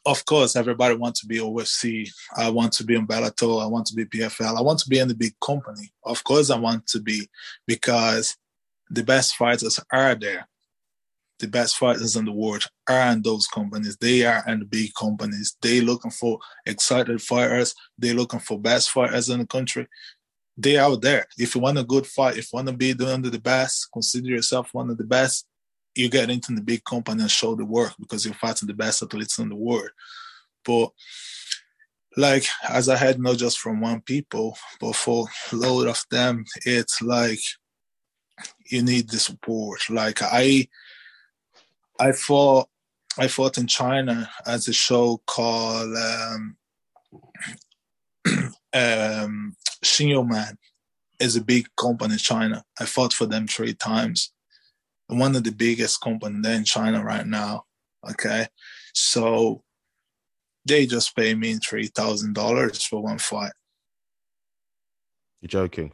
[0.07, 2.09] of course, everybody wants to be OFC.
[2.37, 3.63] I want to be in Bellator.
[3.63, 4.57] I want to be PFL.
[4.57, 5.93] I want to be in the big company.
[6.05, 7.29] Of course, I want to be
[7.67, 8.37] because
[8.91, 10.49] the best fighters are there.
[11.41, 13.97] The best fighters in the world are in those companies.
[13.97, 15.57] They are in the big companies.
[15.61, 17.75] They looking for excited fighters.
[17.99, 19.89] They looking for best fighters in the country
[20.57, 21.27] they out there.
[21.39, 24.29] If you want a good fight, if you want to be of the best, consider
[24.29, 25.47] yourself one of the best.
[25.95, 29.03] You get into the big company and show the work because you're fighting the best
[29.03, 29.91] athletes in the world.
[30.65, 30.91] But
[32.17, 36.45] like as I had not just from one people, but for a lot of them,
[36.65, 37.41] it's like
[38.71, 39.81] you need the support.
[39.91, 40.69] Like I
[41.99, 42.69] I fought
[43.19, 46.57] I fought in China as a show called um,
[48.73, 49.57] um,
[50.01, 50.59] Man
[51.21, 52.65] is a big company in China.
[52.79, 54.33] I fought for them three times.
[55.15, 57.65] One of the biggest companies there in China right now.
[58.11, 58.47] Okay.
[58.93, 59.63] So
[60.65, 63.53] they just pay me three thousand dollars for one fight.
[65.41, 65.93] You're joking.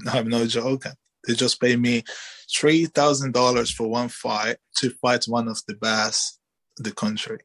[0.00, 0.92] No, I'm not joking.
[1.26, 2.04] They just pay me
[2.52, 6.40] three thousand dollars for one fight to fight one of the best
[6.78, 7.38] in the country.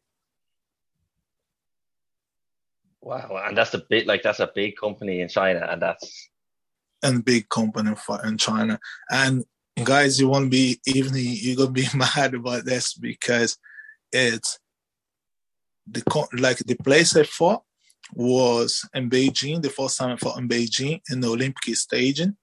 [3.02, 6.30] Wow, and that's a big like that's a big company in China, and that's
[7.04, 8.80] and big company in China.
[9.12, 9.44] And
[9.82, 13.58] guys, you won't be even you're gonna be mad about this because
[14.12, 14.60] it's
[15.88, 17.64] the like the place I fought
[18.14, 19.62] was in Beijing.
[19.62, 22.38] The first time I fought in Beijing in the Olympic stadium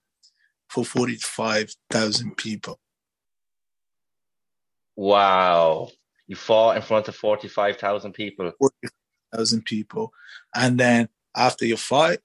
[0.69, 2.79] for forty five thousand people.
[4.95, 5.89] Wow.
[6.27, 8.51] You fought in front of 45,000 people.
[8.59, 8.91] 45
[9.33, 10.11] thousand people,
[10.55, 12.19] and then after your fight,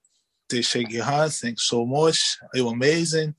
[0.50, 3.34] they shake your hand, thanks so much, you're amazing.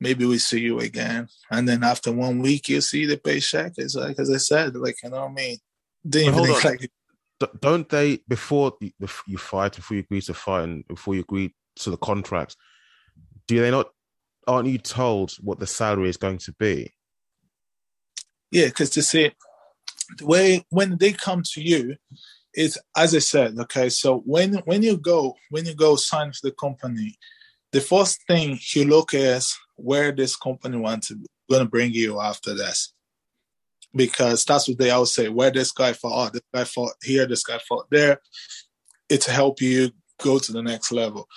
[0.00, 3.72] Maybe we see you again, and then after one week, you see the paycheck.
[3.76, 5.56] It's like as I said, like you know what I mean.
[6.06, 6.90] Didn't like.
[7.60, 11.90] Don't they before you fight, before you agree to fight, and before you agree to
[11.90, 12.56] the contract?
[13.46, 13.88] Do they not?
[14.46, 16.92] Aren't you told what the salary is going to be?
[18.50, 19.32] Yeah, because to see
[20.18, 21.96] the way when they come to you,
[22.54, 23.88] it's as I said, okay.
[23.88, 27.16] So when when you go when you go sign for the company,
[27.72, 29.44] the first thing you look at
[29.76, 31.16] where this company wants to
[31.48, 32.92] going to bring you after this,
[33.94, 35.28] because that's what they always say.
[35.28, 38.20] Where this guy fought, oh, this guy fought here, this guy fought there.
[39.08, 41.28] It's to help you go to the next level,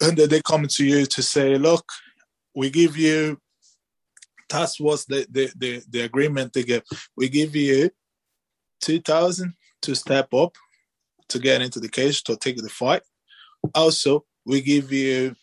[0.00, 1.84] and then they come to you to say, look,
[2.54, 3.38] we give you.
[4.48, 6.84] That's what's the the the, the agreement they give.
[7.16, 7.90] We give you
[8.80, 10.56] two thousand to step up
[11.28, 13.02] to get into the cage to take the fight.
[13.74, 15.36] Also, we give you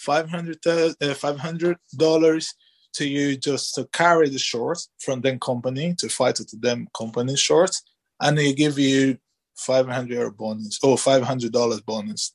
[0.00, 2.54] 500 uh, $500
[2.94, 7.36] to you just to carry the shorts from them company to fight to them company
[7.36, 7.82] shorts
[8.20, 9.18] and they give you
[9.56, 12.34] 500 euro bonus or $500 bonus.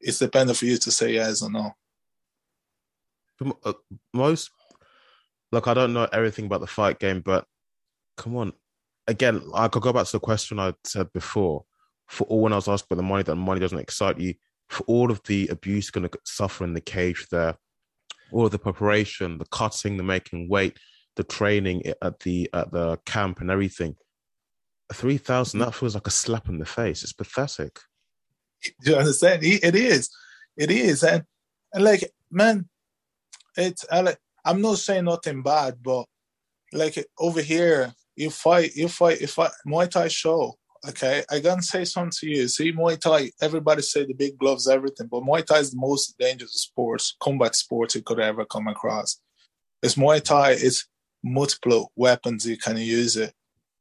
[0.00, 1.72] It's dependent for you to say yes or no.
[3.64, 3.72] Uh,
[4.14, 4.50] most
[5.52, 7.44] look i don't know everything about the fight game but
[8.16, 8.52] come on.
[9.06, 11.64] Again i could go back to the question i said before.
[12.08, 14.34] For all when i was asked about the money that money doesn't excite you
[14.68, 17.56] for all of the abuse going to suffer in the cage there.
[18.32, 20.78] All the preparation the cutting the making weight
[21.14, 23.96] the training at the at the camp and everything.
[24.92, 27.02] 3000 that feels like a slap in the face.
[27.02, 27.78] It's pathetic.
[28.82, 29.42] Do you understand?
[29.42, 30.10] It is.
[30.56, 31.02] It is.
[31.02, 31.24] And,
[31.72, 32.68] and like man
[33.56, 36.06] it's I like I'm not saying nothing bad, but
[36.72, 40.54] like over here, you fight, you fight, if I Muay Thai show,
[40.88, 42.48] okay, I gotta say something to you.
[42.48, 46.18] See, Muay Thai, everybody say the big gloves, everything, but Muay Thai is the most
[46.18, 49.20] dangerous sports, combat sports you could ever come across.
[49.82, 50.86] It's Muay Thai, it's
[51.22, 53.32] multiple weapons you can use it.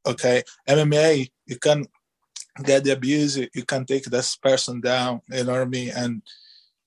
[0.05, 1.85] Okay, MMA, you can
[2.63, 6.21] get the abuse, you can take this person down, you know what I mean, and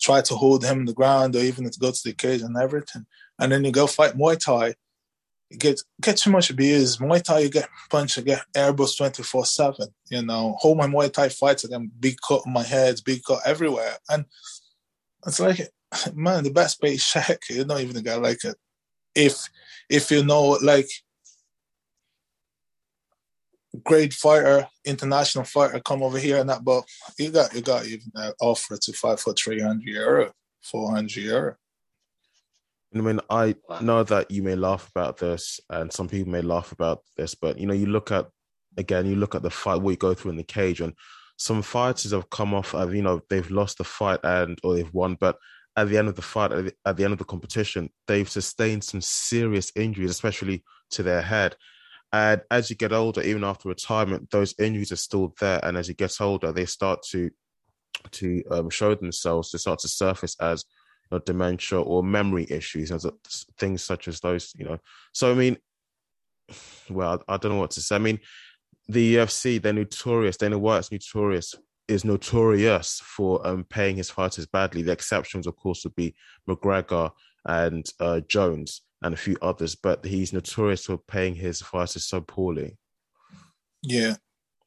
[0.00, 3.07] try to hold him on the ground or even go to the cage and everything.
[3.38, 4.74] And then you go fight Muay Thai,
[5.56, 6.98] get get too much abuse.
[6.98, 9.87] Muay Thai, you get punched, you get airbus 24 7.
[10.11, 13.40] You know, hold my Muay Thai fights again, big cut on my head, big cut
[13.44, 13.96] everywhere.
[14.08, 14.26] And
[15.26, 15.61] it's like,
[16.14, 18.56] man, the best paycheck, you're not even a guy like it.
[19.14, 19.48] If
[19.88, 20.88] if you know, like,
[23.84, 26.84] great fighter, international fighter, come over here and that, but
[27.18, 30.32] you got you got even an offer to fight for 300 euro,
[30.62, 31.56] 400 euro.
[32.94, 36.72] I mean, I know that you may laugh about this, and some people may laugh
[36.72, 38.29] about this, but you know, you look at
[38.77, 40.94] again, you look at the fight what you go through in the cage, and
[41.37, 44.92] some fighters have come off, of, you know, they've lost the fight and or they've
[44.92, 45.37] won, but
[45.77, 48.29] at the end of the fight, at the, at the end of the competition, they've
[48.29, 51.55] sustained some serious injuries, especially to their head.
[52.12, 55.61] And as you get older, even after retirement, those injuries are still there.
[55.62, 57.31] And as you get older, they start to
[58.12, 60.64] to um, show themselves, to start to surface as
[61.10, 63.06] know, dementia or memory issues, as
[63.58, 64.52] things such as those.
[64.56, 64.78] You know,
[65.12, 65.58] so I mean,
[66.90, 67.96] well, I, I don't know what to say.
[67.96, 68.20] I mean,
[68.88, 70.36] the UFC they're notorious.
[70.36, 71.54] Dana White's notorious
[71.88, 74.82] is notorious for um, paying his fighters badly.
[74.82, 76.14] The exceptions, of course, would be
[76.48, 77.10] McGregor
[77.46, 82.20] and uh, Jones and a few others, but he's notorious for paying his fighters so
[82.20, 82.76] poorly.
[83.82, 84.16] Yeah,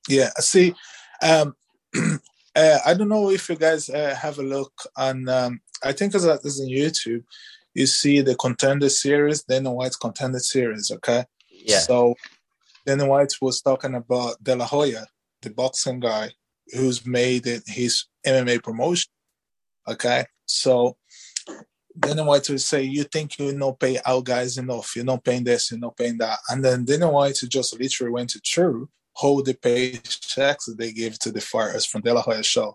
[0.08, 0.30] yeah.
[0.39, 0.73] See,
[1.21, 1.56] um,
[2.56, 5.28] uh, I don't know if you guys uh, have a look on.
[5.30, 7.24] Um, I think it's, it's on YouTube.
[7.74, 10.92] You see the contender series, Dana White's contender series.
[10.92, 11.24] Okay.
[11.50, 11.80] Yeah.
[11.80, 12.16] So
[12.86, 15.08] Dana White was talking about De La Hoya,
[15.42, 16.32] the boxing guy
[16.74, 19.12] who's made it his MMA promotion.
[19.88, 20.26] Okay.
[20.46, 20.98] So
[21.98, 24.96] Dana White would say, "You think you not pay our guys enough?
[24.96, 28.30] You're not paying this, you're not paying that." And then Dana White just literally went
[28.32, 28.90] to true
[29.22, 32.74] hold the paychecks that they gave to the fighters from De La Hoya show.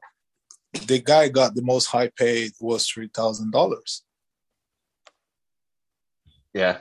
[0.86, 4.04] The guy got the most high paid was three thousand dollars.
[6.54, 6.78] Yeah.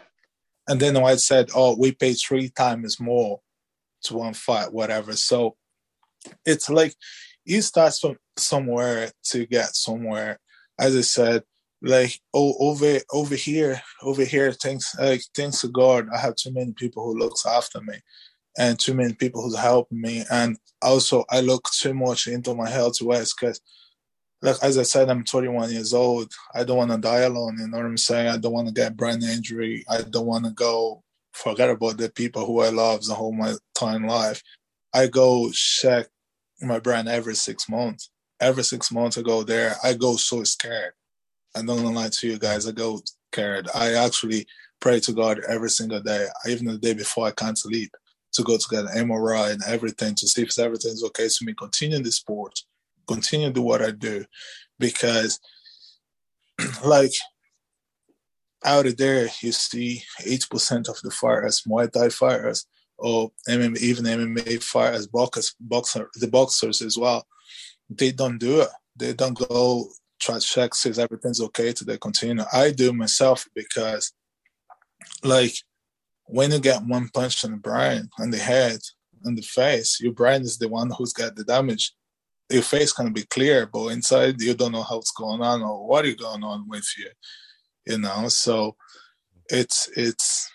[0.67, 3.41] And then I said, "Oh, we pay three times more
[4.03, 5.55] to one fight, whatever." So
[6.45, 6.93] it's like
[7.43, 10.39] you start from somewhere to get somewhere.
[10.77, 11.43] As I said,
[11.81, 16.51] like oh, over over here over here thanks like thanks to god i have too
[16.51, 17.95] many people who looks after me
[18.57, 20.23] and too many people who's helping me.
[20.31, 23.59] And also i look too much into my health wise because
[24.41, 26.31] like as i said i'm 21 years old.
[26.53, 28.27] I don't want to die alone you know what i'm saying?
[28.27, 29.83] I don't want to get brain injury.
[29.89, 33.53] I don't want to go forget about the people who i love the whole my
[33.73, 34.41] time life.
[34.93, 36.07] I go check
[36.61, 38.09] my brain every six months.
[38.39, 40.93] Every six months i go there i go so scared.
[41.55, 42.67] I don't lie to you guys.
[42.67, 43.69] I go scared.
[43.73, 44.45] I actually
[44.81, 47.91] pray to God every single day, even the day before I can't sleep,
[48.35, 51.53] to go to get an MRI and everything to see if everything's okay to me.
[51.53, 52.59] Continue the sport,
[53.07, 54.25] continue to do what I do,
[54.79, 55.39] because
[56.85, 57.13] like
[58.63, 62.65] out of there, you see eight percent of the fighters, Muay Thai fighters,
[62.97, 67.25] or MMA, even MMA fighters, boxers, boxer, the boxers as well.
[67.89, 68.69] They don't do it.
[68.95, 72.45] They don't go try to check says everything's okay to the container.
[72.51, 74.13] I do myself because
[75.23, 75.53] like
[76.25, 78.79] when you get one punch on the brain, on the head,
[79.25, 81.93] on the face, your brain is the one who's got the damage.
[82.49, 86.05] Your face can be clear, but inside you don't know what's going on or what
[86.05, 87.09] is going on with you.
[87.87, 88.75] You know, so
[89.49, 90.51] it's it's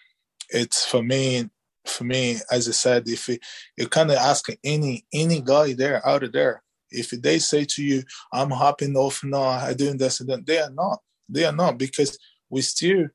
[0.51, 1.49] it's for me
[1.87, 3.39] for me, as I said, if you,
[3.77, 7.83] you're kind of asking any any guy there out of there, If they say to
[7.83, 8.03] you,
[8.33, 11.01] I'm hopping off now, I'm doing this and that, they are not.
[11.29, 12.19] They are not because
[12.49, 13.09] we still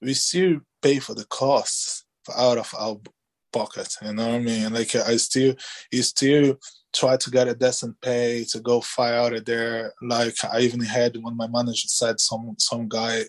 [0.00, 2.04] we still pay for the costs
[2.36, 3.00] out of our
[3.52, 3.88] pocket.
[4.02, 4.72] You know what I mean?
[4.72, 5.54] Like I still
[5.90, 6.58] you still
[6.92, 9.92] try to get a decent pay to go fly out of there.
[10.02, 13.22] Like I even had when my manager said some some guy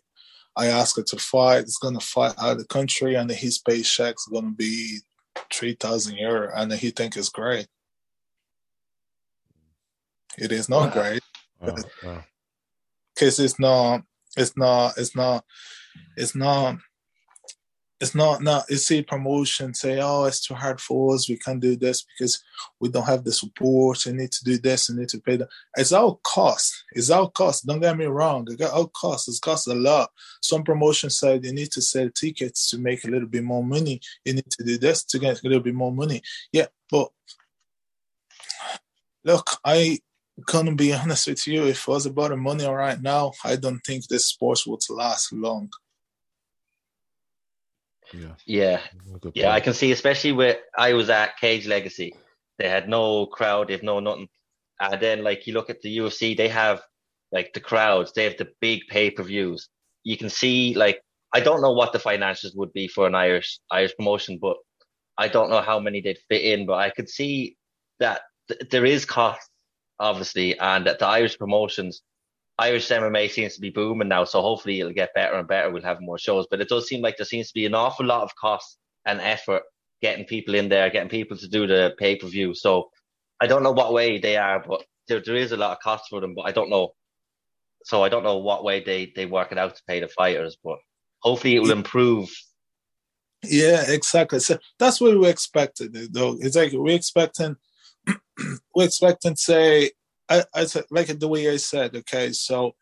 [0.58, 4.28] I asked her to fight, is gonna fight out of the country and his paycheck's
[4.28, 5.00] gonna be
[5.54, 7.68] three thousand euro and he think it's great.
[10.38, 11.22] It is not great.
[11.60, 12.24] Because wow.
[13.18, 14.02] it's not
[14.36, 15.46] it's not it's not
[16.18, 16.78] it's not
[18.02, 21.62] it's not not you see promotion say oh it's too hard for us we can't
[21.62, 22.44] do this because
[22.80, 25.48] we don't have the support we need to do this we need to pay that
[25.78, 29.68] it's all cost it's all cost don't get me wrong it got cost it's cost
[29.68, 30.10] a lot.
[30.42, 34.02] Some promotion said you need to sell tickets to make a little bit more money
[34.26, 36.22] you need to do this to get a little bit more money.
[36.52, 37.10] Yeah but
[39.24, 39.98] look i
[40.46, 43.80] gonna be honest with you if it was about the money right now i don't
[43.80, 45.70] think this sport would last long
[48.14, 48.36] yeah.
[48.46, 48.82] Yeah.
[49.34, 52.14] Yeah, I can see, especially where I was at Cage Legacy,
[52.58, 54.28] they had no crowd, they've no nothing.
[54.80, 56.82] And then, like, you look at the UFC, they have
[57.32, 59.70] like the crowds, they have the big pay per views.
[60.04, 61.02] You can see, like,
[61.34, 64.58] I don't know what the financials would be for an Irish Irish promotion, but
[65.18, 66.66] I don't know how many they'd fit in.
[66.66, 67.58] But I could see
[68.00, 69.50] that th- there is cost,
[70.00, 72.02] obviously, and that the Irish promotions
[72.58, 75.70] Irish MMA seems to be booming now, so hopefully it'll get better and better.
[75.70, 78.06] We'll have more shows, but it does seem like there seems to be an awful
[78.06, 79.64] lot of cost and effort
[80.02, 82.54] getting people in there, getting people to do the pay per view.
[82.54, 82.90] So
[83.42, 86.06] I don't know what way they are, but there, there is a lot of cost
[86.10, 86.34] for them.
[86.34, 86.94] But I don't know.
[87.84, 90.58] So I don't know what way they they work it out to pay the fighters,
[90.64, 90.78] but
[91.20, 92.30] hopefully it will improve.
[93.44, 94.40] Yeah, exactly.
[94.40, 96.38] So that's what we expected, though.
[96.40, 97.58] It's like we're expecting,
[98.76, 99.92] we're expecting, say,
[100.30, 102.76] I, I like the way I said, okay, so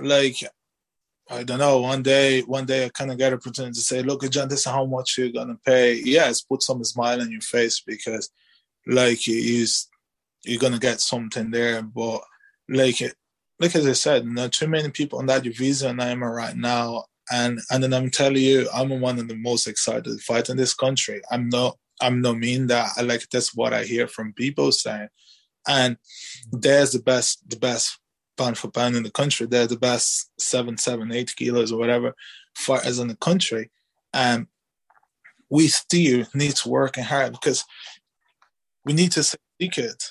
[0.00, 0.36] like
[1.28, 4.02] I don't know, one day one day I kind of get a opportunity to say,
[4.02, 5.94] look, John, this is how much you're gonna pay.
[5.94, 8.30] Yes, put some smile on your face because
[8.86, 9.66] like you
[10.44, 11.82] you're gonna get something there.
[11.82, 12.22] But
[12.68, 13.00] like
[13.58, 17.04] like as I said, not too many people on that division I'm right now.
[17.32, 20.74] And and then I'm telling you, I'm one of the most excited fight in this
[20.74, 21.22] country.
[21.30, 25.08] I'm not I'm not mean that I like that's what I hear from people saying
[25.66, 26.60] and mm-hmm.
[26.60, 27.98] there's the best the best
[28.36, 29.46] pound for pound in the country.
[29.46, 32.14] They're the best seven, seven, eight kilos or whatever
[32.54, 33.70] fighters in the country,
[34.12, 34.46] and
[35.50, 37.64] we still need to work and hard because
[38.84, 39.38] we need to seek
[39.78, 40.04] it.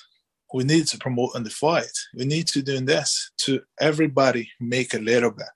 [0.54, 1.90] We need to promote in the fight.
[2.14, 5.48] We need to do this to everybody make a little bit,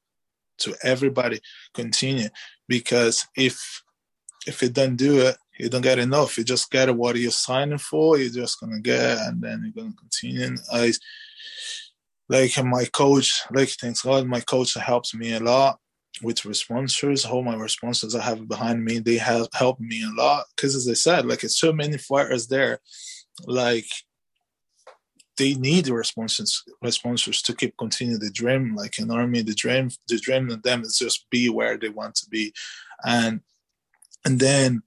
[0.58, 1.40] to everybody
[1.74, 2.28] continue.
[2.68, 3.82] Because if
[4.46, 6.38] if you don't do it, you don't get enough.
[6.38, 8.18] You just get what you're signing for.
[8.18, 10.46] You're just gonna get, and then you're gonna continue.
[10.46, 10.92] And I
[12.28, 13.42] like my coach.
[13.52, 15.78] Like thanks God, my coach helps me a lot
[16.22, 17.26] with responses.
[17.26, 20.46] All my responses I have behind me, they have helped me a lot.
[20.56, 22.80] Because as I said, like it's so many fighters there,
[23.46, 23.86] like
[25.36, 28.74] they need the responses responses to keep continuing the dream.
[28.74, 32.14] Like an army, the dream, the dream of them is just be where they want
[32.16, 32.54] to be,
[33.04, 33.40] and
[34.24, 34.82] and then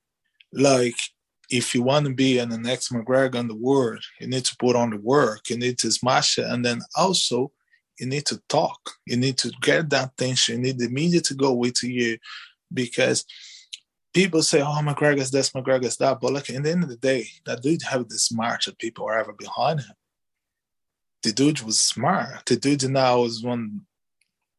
[0.54, 0.96] like
[1.50, 4.76] if you want to be an next McGregor in the world, you need to put
[4.76, 5.50] on the work.
[5.50, 7.52] You need to smash it, and then also
[8.00, 8.80] you need to talk.
[9.06, 10.56] You need to get that attention.
[10.56, 12.18] You need the media to go with you,
[12.74, 13.26] because
[14.14, 17.28] people say, "Oh, McGregor's this, McGregor's that," but like in the end of the day,
[17.46, 19.96] that dude have this march of people are ever behind him.
[21.24, 22.46] The dude was smart.
[22.46, 23.82] The dude now is one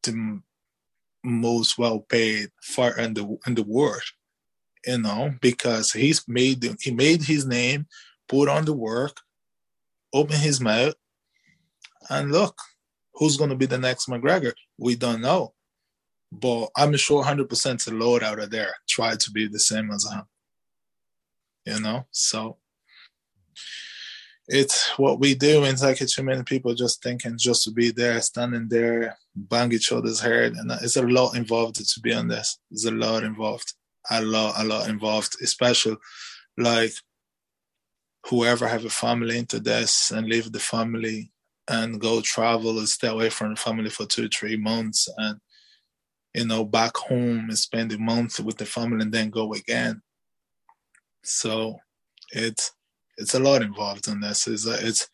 [0.03, 0.42] the
[1.24, 4.03] most well paid fighter in the in the world
[4.87, 7.87] you know, because he's made he made his name,
[8.28, 9.20] put on the work,
[10.12, 10.95] open his mouth,
[12.11, 12.57] and look,
[13.14, 14.53] who's going to be the next McGregor?
[14.78, 15.55] We don't know,
[16.32, 20.09] but I'm sure 100% the load out of there try to be the same as
[20.11, 20.22] him.
[21.64, 22.59] You know, so
[24.49, 25.64] it's what we do.
[25.64, 29.91] It's like too many people just thinking just to be there, standing there, bang each
[29.91, 32.59] other's head, and it's a lot involved to be on this.
[32.70, 33.72] There's a lot involved
[34.11, 35.96] a lot, a lot involved, especially
[36.59, 36.92] like
[38.26, 41.30] whoever have a family into this and leave the family
[41.68, 45.38] and go travel and stay away from the family for two, three months and
[46.34, 50.02] you know, back home and spend a month with the family and then go again.
[51.22, 51.78] So
[52.32, 52.72] it's
[53.16, 54.48] it's a lot involved in this.
[54.48, 55.09] It's a, it's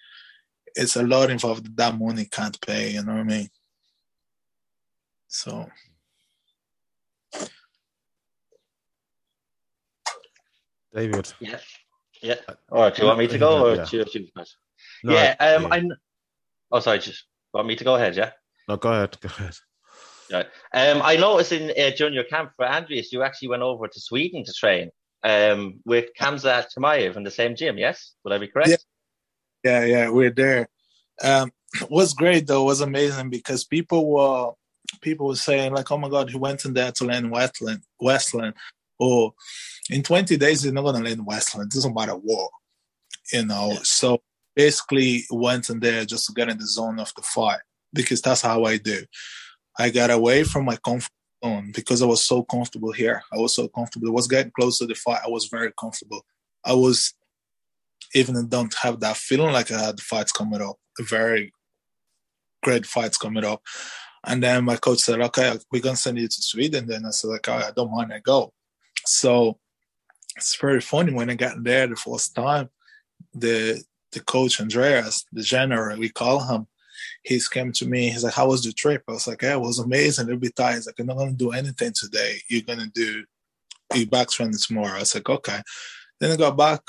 [0.75, 2.93] it's a lot involved that money can't pay.
[2.93, 3.49] You know what I mean?
[5.29, 5.69] So
[10.95, 11.33] David.
[11.41, 11.59] Yeah.
[12.23, 12.35] Yeah.
[12.71, 12.95] All right.
[12.95, 13.85] do you want me to go or yeah.
[13.85, 14.29] choose you
[15.05, 15.69] No, yeah, um, yeah.
[15.71, 15.83] I.
[16.71, 16.99] Oh, sorry.
[16.99, 17.25] Just
[17.55, 18.33] want me to go ahead, yeah.
[18.69, 19.17] No, go ahead.
[19.21, 19.57] Go ahead.
[20.31, 20.47] Right.
[20.73, 24.45] Um, I noticed in uh, junior camp for Andreas, you actually went over to Sweden
[24.45, 24.91] to train
[25.25, 27.79] um, with Khamzat Chimaev in the same gym.
[27.79, 28.71] Yes, would I be correct?
[28.71, 28.77] Yeah,
[29.65, 30.69] yeah, yeah we're there.
[31.23, 31.51] Um,
[31.91, 32.65] was great though.
[32.65, 34.53] Was amazing because people were
[35.01, 38.55] people were saying like, "Oh my God, he went in there to learn Westland, Westland."
[38.99, 39.33] Or
[39.91, 41.71] in 20 days, you're not gonna learn Westland.
[41.71, 42.51] It doesn't matter what,
[43.33, 43.73] you know.
[43.73, 43.81] Yeah.
[43.83, 44.19] So
[44.55, 47.61] basically, went in there just to get in the zone of the fight
[47.93, 49.05] because that's how I do.
[49.79, 51.11] I got away from my comfort
[51.45, 53.23] zone because I was so comfortable here.
[53.33, 54.09] I was so comfortable.
[54.09, 55.23] I was getting close to the fight.
[55.25, 56.25] I was very comfortable.
[56.65, 57.15] I was
[58.15, 60.77] even don't have that feeling like I had the fights coming up.
[61.01, 61.53] Very
[62.63, 63.63] great fights coming up.
[64.27, 66.87] And then my coach said, okay, we're going to send you to Sweden.
[66.87, 68.53] Then I said, like, oh, I don't mind, I go.
[69.07, 69.59] So
[70.37, 72.71] it's very funny when I got there the first time,
[73.35, 76.67] the the coach Andreas, the general, we call him,
[77.23, 78.11] he's came to me.
[78.11, 80.27] He's like, "How was the trip?" I was like, "Yeah, it was amazing.
[80.27, 82.41] It'll be tired." He's like, "I'm not gonna do anything today.
[82.49, 83.25] You're gonna do
[83.95, 85.61] you back training tomorrow." I was like, "Okay."
[86.19, 86.81] Then I got back,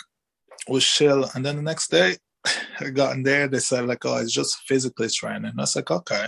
[0.68, 2.18] was chill, and then the next day,
[2.80, 3.48] I got in there.
[3.48, 6.28] They said like, "Oh, it's just physically training." I was like, "Okay,"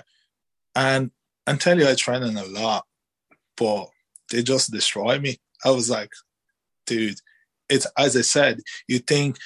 [0.75, 1.11] and
[1.59, 2.85] tell you, I training a lot,
[3.57, 3.89] but
[4.31, 5.39] they just destroy me.
[5.65, 6.11] I was like,
[6.85, 7.19] dude,
[7.69, 9.37] it's as I said, you think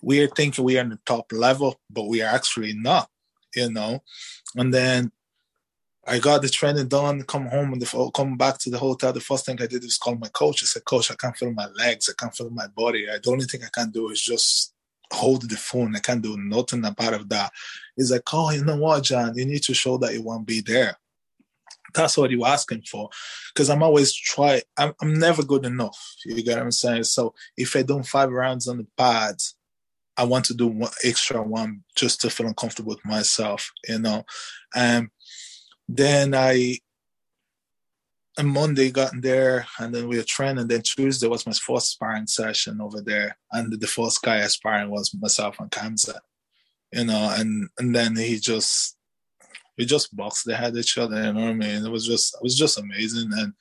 [0.00, 3.08] we're thinking we are in the top level, but we are actually not
[3.54, 4.02] you know.
[4.56, 5.12] And then
[6.06, 9.12] I got the training done, come home and the, come back to the hotel.
[9.12, 10.62] The first thing I did was call my coach.
[10.62, 12.08] I said, Coach, I can't feel my legs.
[12.08, 13.08] I can't feel my body.
[13.08, 14.72] I, the only thing I can do is just
[15.12, 15.94] hold the phone.
[15.96, 17.52] I can't do nothing about of that.
[17.96, 19.36] He's like, Oh, you know what, John?
[19.36, 20.96] You need to show that you won't be there.
[21.94, 23.08] That's what you're asking for.
[23.52, 24.62] Because I'm always try.
[24.76, 25.98] I'm, I'm never good enough.
[26.24, 27.04] You get what I'm saying?
[27.04, 29.54] So if I don't five rounds on the pads,
[30.16, 34.24] I want to do one extra one just to feel uncomfortable with myself, you know.
[34.74, 35.08] And
[35.88, 36.78] then I
[38.36, 40.58] on Monday got in there and then we were training.
[40.58, 43.36] And then Tuesday was my first sparring session over there.
[43.52, 46.20] And the first guy I sparring was myself and Khamzat.
[46.92, 48.96] You know, and and then he just
[49.78, 51.86] we just boxed they had each other, you know what I mean?
[51.86, 53.30] It was just it was just amazing.
[53.32, 53.52] And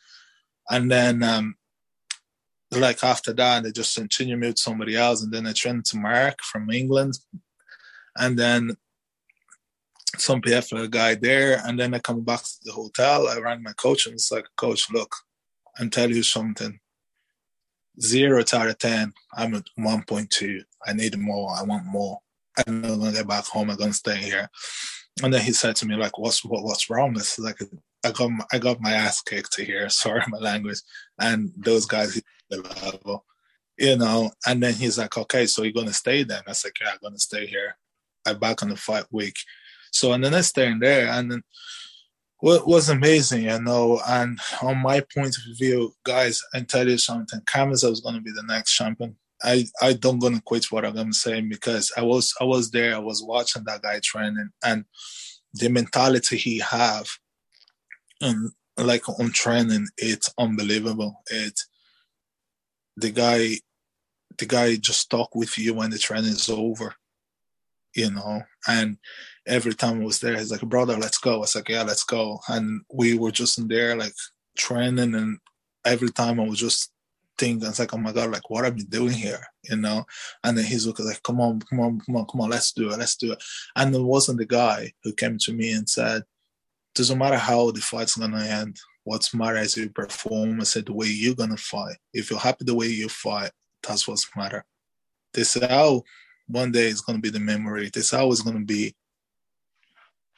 [0.70, 1.56] and then um
[2.72, 5.98] like after that, they just continue me with somebody else, and then I trained to
[5.98, 7.14] Mark from England,
[8.18, 8.76] and then
[10.18, 13.28] some PFL guy there, and then I come back to the hotel.
[13.28, 15.16] I rang my coach and it's like, Coach, look,
[15.78, 16.80] I'm telling you something.
[18.00, 20.64] Zero to out of ten, I'm at one point two.
[20.86, 21.56] I need more.
[21.58, 22.20] I want more.
[22.66, 23.70] I'm not gonna get back home.
[23.70, 24.50] I'm gonna stay here.
[25.24, 27.16] And then he said to me, like, what's what, what's wrong?
[27.16, 27.60] It's like
[28.06, 29.90] I got my, I got my ass kicked to here.
[29.90, 30.80] Sorry, my language.
[31.20, 32.22] And those guys
[33.78, 34.32] you know.
[34.46, 36.42] And then he's like, okay, so you're gonna stay then?
[36.48, 37.78] I said, yeah, I'm gonna stay here.
[38.26, 39.36] I'm back on the fight week.
[39.92, 41.44] So and then I stayed there, and then
[42.40, 44.02] what was amazing, you know.
[44.08, 47.42] And on my point of view, guys, I tell you something.
[47.42, 49.16] Khamzat was gonna be the next champion.
[49.44, 52.96] I I don't gonna quit what I'm gonna because I was I was there.
[52.96, 54.86] I was watching that guy training and
[55.54, 57.08] the mentality he have
[58.22, 61.22] and like on training, it's unbelievable.
[61.28, 61.60] It
[62.96, 63.58] the guy
[64.38, 66.94] the guy just talk with you when the training is over
[67.96, 68.98] you know and
[69.48, 72.04] every time I was there he's like brother let's go I was like yeah let's
[72.04, 74.14] go and we were just in there like
[74.58, 75.40] training and
[75.86, 76.92] every time I was just
[77.38, 80.06] thinking it's like oh my god like what am I doing here you know
[80.44, 82.98] and then he's like come on come on come on come on let's do it
[82.98, 83.44] let's do it
[83.76, 86.24] and it wasn't the guy who came to me and said
[86.96, 90.60] doesn't matter how the fight's gonna end What's matter is you perform.
[90.60, 91.96] I said the way you're gonna fight.
[92.14, 94.66] If you're happy the way you fight, that's what's matter.
[95.32, 96.04] They said, "Oh,
[96.46, 97.90] one day it's gonna be the memory.
[97.90, 98.98] This always gonna be,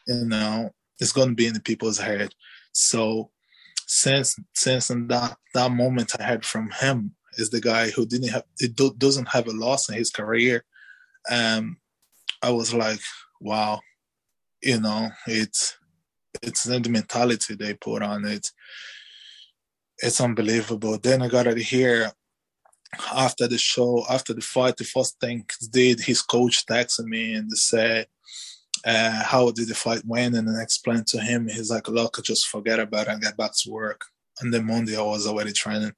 [0.05, 0.69] you know,
[0.99, 2.35] it's gonna be in the people's head."
[2.71, 3.31] So,
[3.89, 8.29] since since in that that moment I had from him is the guy who didn't
[8.29, 10.63] have it do, doesn't have a loss in his career.
[11.29, 11.77] Um,
[12.43, 12.99] I was like,
[13.41, 13.79] wow,
[14.61, 15.75] you know, it's
[16.43, 18.51] it's the mentality they put on it.
[19.97, 20.99] It's unbelievable.
[20.99, 22.11] Then I got to hear
[23.11, 27.51] after the show, after the fight, the first thing did his coach texted me and
[27.57, 28.05] said,
[28.86, 31.47] uh, "How did the fight went?" And then I explained to him.
[31.47, 34.05] He's like, "Look, just forget about it and get back to work."
[34.41, 35.93] And then Monday I was already training.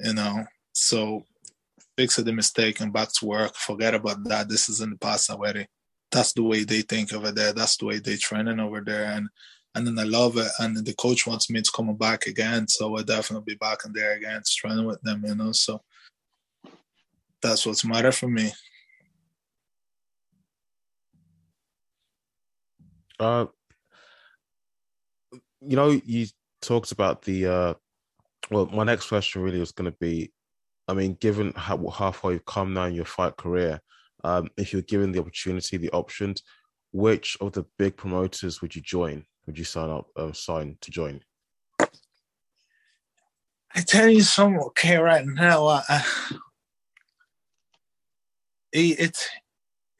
[0.00, 1.24] You know, so
[1.96, 3.54] fix the mistake and back to work.
[3.54, 4.48] Forget about that.
[4.48, 5.66] This is in the past already
[6.10, 7.52] that's the way they think over there.
[7.52, 9.28] That's the way they training over there, and
[9.74, 10.50] and then I love it.
[10.58, 13.92] And the coach wants me to come back again, so i'll definitely be back in
[13.92, 15.22] there again, training with them.
[15.24, 15.82] You know, so
[17.40, 18.52] that's what's matter for me.
[23.20, 23.46] Uh,
[25.60, 26.26] you know, you
[26.62, 27.46] talked about the.
[27.46, 27.74] Uh,
[28.50, 30.32] well, my next question really was going to be,
[30.88, 33.80] I mean, given how, how far you've come now in your fight career,
[34.24, 36.42] um, if you're given the opportunity, the options,
[36.92, 39.24] which of the big promoters would you join?
[39.46, 41.20] Would you sign up, uh, sign to join?
[43.72, 46.00] I tell you something, okay, right now, uh,
[48.72, 49.16] it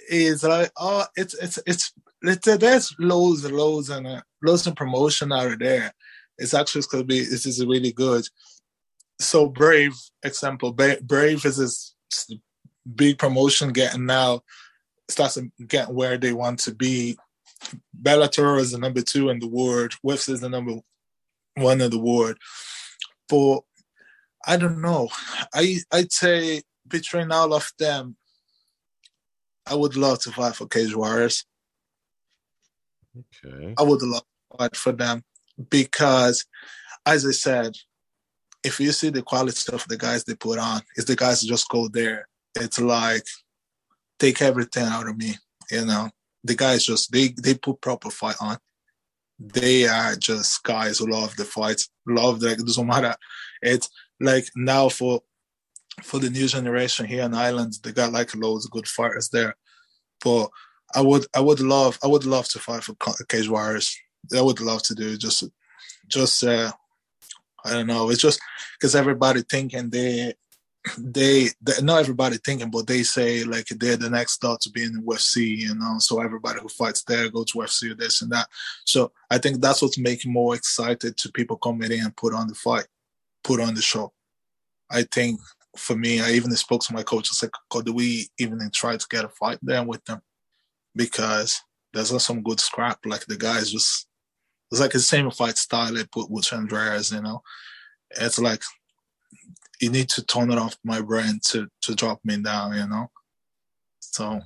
[0.08, 1.92] is like oh, it's it's it's,
[2.22, 5.92] it's there's loads and loads and uh, loads of promotion out of there.
[6.38, 8.24] It's actually going to be this is really good.
[9.18, 11.94] So Brave example, Brave is this
[12.94, 14.42] big promotion getting now
[15.08, 17.18] starts getting where they want to be.
[18.00, 19.92] Bellator is the number two in the world.
[20.02, 20.76] WIFS is the number
[21.56, 22.38] one in the world.
[23.28, 23.60] But
[24.46, 25.10] I don't know.
[25.52, 28.16] I I'd say between all of them,
[29.66, 31.44] I would love to fight for Cage Warriors.
[33.18, 33.74] Okay.
[33.78, 34.22] I would love
[34.58, 35.22] fight for them
[35.70, 36.44] because,
[37.06, 37.74] as I said,
[38.62, 41.68] if you see the quality of the guys they put on, is the guys just
[41.68, 42.28] go there.
[42.56, 43.24] It's like
[44.18, 45.34] take everything out of me.
[45.70, 46.10] You know,
[46.44, 48.58] the guys just they they put proper fight on.
[49.38, 52.52] They are just guys who love the fight, love the.
[52.52, 53.14] It doesn't matter.
[53.62, 53.88] It's
[54.20, 55.22] like now for
[56.02, 59.56] for the new generation here in Ireland, they got like loads of good fighters there.
[60.22, 60.50] But
[60.94, 62.94] I would I would love I would love to fight for
[63.28, 63.96] Cage Warriors.
[64.36, 65.44] I would love to do just
[66.08, 66.72] just uh,
[67.64, 68.10] I don't know.
[68.10, 68.40] It's just
[68.78, 70.34] because everybody thinking they
[70.98, 71.48] they,
[71.82, 75.02] not everybody thinking, but they say like they're the next start to be in the
[75.02, 75.98] UFC, you know.
[75.98, 78.48] So everybody who fights there go to UFC this and that.
[78.84, 82.48] So I think that's what's making more excited to people coming in and put on
[82.48, 82.86] the fight,
[83.44, 84.12] put on the show.
[84.90, 85.38] I think
[85.76, 87.28] for me, I even spoke to my coach.
[87.30, 90.22] I said, "Could we even try to get a fight there with them?"
[90.94, 91.60] Because
[91.92, 92.98] there's not some good scrap.
[93.04, 94.06] Like the guys just,
[94.70, 97.12] it's like the same fight style they put with Andreas.
[97.12, 97.42] You know,
[98.10, 98.62] it's like
[99.80, 102.76] you need to turn it off my brain to to drop me down.
[102.76, 103.10] You know,
[104.00, 104.40] so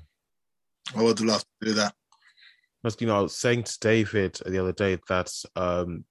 [0.97, 1.95] I would love to do that.
[2.82, 6.05] But you know, I was saying to David the other day that um,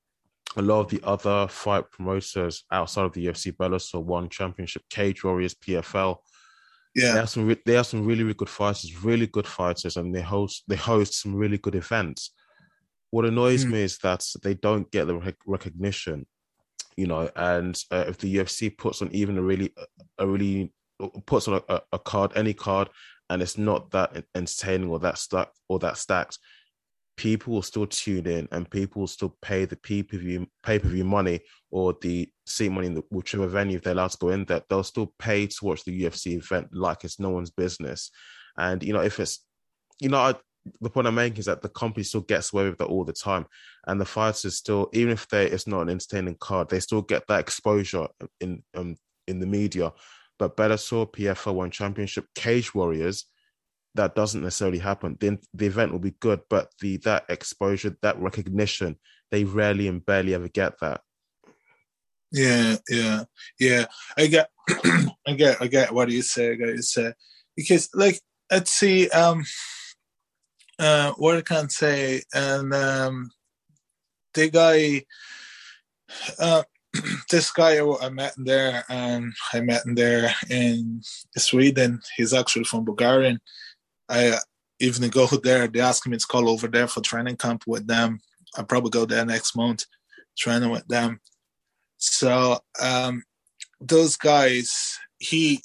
[0.55, 5.23] a lot of the other fight promoters outside of the UFC, Bellator One Championship, Cage
[5.23, 6.17] Warriors, PFL.
[6.95, 7.47] Yeah, they have some.
[7.47, 10.75] Re- they have some really, really good fighters, really good fighters, and they host they
[10.75, 12.31] host some really good events.
[13.09, 13.71] What annoys mm.
[13.71, 16.25] me is that they don't get the rec- recognition,
[16.95, 17.29] you know.
[17.35, 19.73] And uh, if the UFC puts on even a really,
[20.17, 20.71] a really
[21.25, 22.89] puts on a, a card, any card,
[23.29, 26.37] and it's not that entertaining or that stuck or that stacked,
[27.15, 30.79] people will still tune in and people will still pay the pay per view pay
[30.79, 31.39] per view money
[31.69, 34.63] or the seat money in the, whichever venue if they're allowed to go in that
[34.69, 38.11] They'll still pay to watch the UFC event like it's no one's business.
[38.57, 39.45] And you know, if it's
[39.99, 40.35] you know, I,
[40.81, 43.13] the point I'm making is that the company still gets away with that all the
[43.13, 43.45] time,
[43.87, 47.23] and the fighters still, even if they it's not an entertaining card, they still get
[47.27, 48.07] that exposure
[48.39, 48.95] in um,
[49.27, 49.91] in the media.
[50.39, 53.25] But Bellator, PFL One Championship, Cage Warriors,
[53.95, 55.17] that doesn't necessarily happen.
[55.19, 58.97] Then the event will be good, but the that exposure, that recognition,
[59.31, 61.01] they rarely and barely ever get that.
[62.31, 63.23] Yeah, yeah,
[63.59, 63.85] yeah.
[64.17, 64.49] I get,
[65.27, 66.51] I get, I get what you say.
[66.51, 67.13] I get you say
[67.55, 68.19] because, like,
[68.51, 69.43] let's see, um,
[70.79, 73.29] uh, what I can say, and um,
[74.33, 75.03] the guy,
[76.39, 76.63] uh,
[77.29, 81.01] this guy I met in there, and I met him there in
[81.37, 82.01] Sweden.
[82.17, 83.37] He's actually from Bulgaria
[84.09, 84.37] I
[84.79, 85.67] even go there.
[85.67, 88.19] They ask me to call over there for training camp with them.
[88.57, 89.85] I probably go there next month,
[90.37, 91.19] training with them.
[91.97, 93.23] So um,
[93.79, 95.61] those guys, he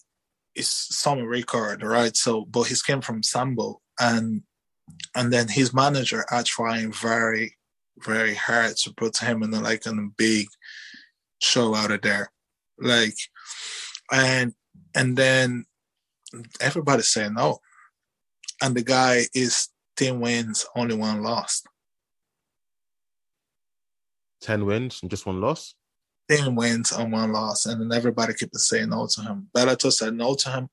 [0.55, 2.17] is some record, right?
[2.17, 4.43] So, but he came from Sambo, and
[5.15, 7.57] and then his manager are trying very,
[7.99, 10.47] very hard to put him in a, like in a big
[11.41, 12.31] show out of there,
[12.79, 13.17] like,
[14.13, 14.55] and
[14.95, 15.65] and then
[16.61, 17.59] everybody saying no
[18.63, 21.63] and the guy is 10 wins, only one loss.
[24.43, 25.75] 10 wins and just one loss?
[26.31, 27.67] 10 wins and one loss.
[27.67, 29.49] And then everybody kept saying no to him.
[29.57, 30.69] Bellator said no to him.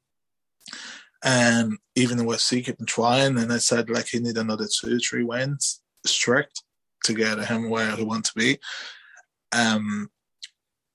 [1.23, 3.37] And even the UFC kept trying.
[3.37, 6.61] And they said like he need another two, three wins strict
[7.05, 8.59] to get him where he wants to be.
[9.51, 10.09] Um,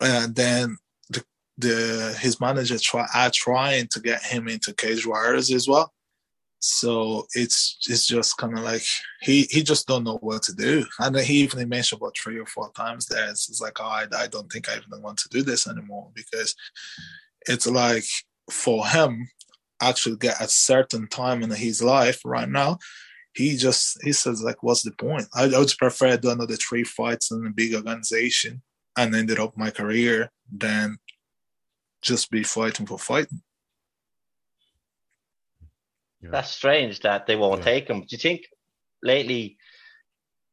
[0.00, 0.76] and then
[1.08, 1.24] the,
[1.58, 5.92] the his manager try are trying to get him into Cage Warriors as well.
[6.60, 8.82] So it's it's just kind of like
[9.22, 10.84] he he just don't know what to do.
[10.98, 14.06] And he even mentioned about three or four times that it's, it's like oh, I
[14.16, 16.54] I don't think I even want to do this anymore because
[17.46, 18.04] it's like
[18.50, 19.28] for him
[19.82, 22.78] actually get a certain time in his life right now
[23.34, 25.26] he just he says like, what's the point?
[25.34, 28.62] I, I would prefer to do another three fights in a big organization
[28.96, 30.98] and ended up my career than
[32.02, 33.42] just be fighting for fighting.
[36.22, 36.30] Yeah.
[36.32, 37.64] That's strange that they won't yeah.
[37.64, 38.00] take him.
[38.00, 38.42] Do you think
[39.02, 39.56] lately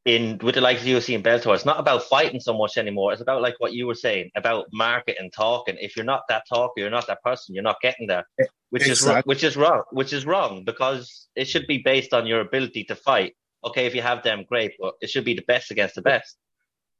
[0.08, 3.12] in with the likes of UFC and Bellator, it's not about fighting so much anymore.
[3.12, 5.76] It's about like what you were saying about market and talking.
[5.78, 7.54] If you're not that talker, you're not that person.
[7.54, 9.18] You're not getting there, eh, which exactly.
[9.18, 9.82] is which is wrong.
[9.90, 13.34] Which is wrong because it should be based on your ability to fight.
[13.64, 16.36] Okay, if you have them, great, but it should be the best against the best.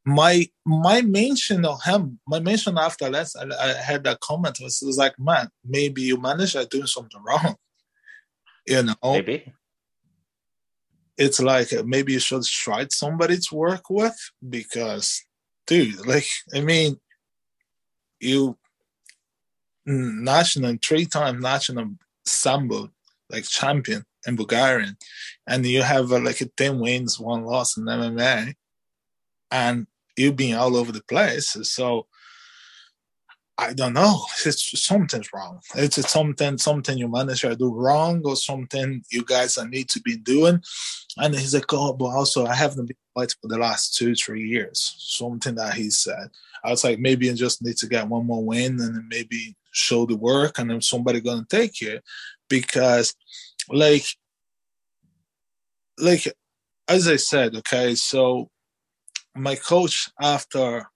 [0.04, 4.82] My my mention of him, my mention after that, I, I had that comment was,
[4.84, 7.56] was like, man, maybe you managed to doing something wrong.
[8.68, 9.52] You know, maybe
[11.16, 14.16] it's like maybe you should try somebody to work with
[14.48, 15.24] because,
[15.66, 17.00] dude, like I mean,
[18.20, 18.56] you
[19.84, 21.94] national three-time national
[22.26, 22.90] sambo
[23.30, 24.96] like champion in Bulgarian,
[25.46, 28.54] and you have uh, like a ten wins, one loss in MMA,
[29.50, 31.56] and you've been all over the place.
[31.62, 32.06] So
[33.60, 34.24] I don't know.
[34.46, 35.60] It's something's wrong.
[35.74, 40.16] It's, it's something something your manager do wrong or something you guys need to be
[40.16, 40.62] doing.
[41.16, 44.46] And he's like, oh, but also I haven't been fighting for the last two, three
[44.46, 44.94] years.
[44.98, 46.28] Something that he said.
[46.64, 49.56] I was like, maybe you just need to get one more win and then maybe
[49.72, 51.98] show the work and then somebody gonna take you.
[52.48, 53.14] Because
[53.68, 54.06] like
[55.98, 56.32] like
[56.86, 58.50] as I said, okay, so
[59.34, 60.88] my coach after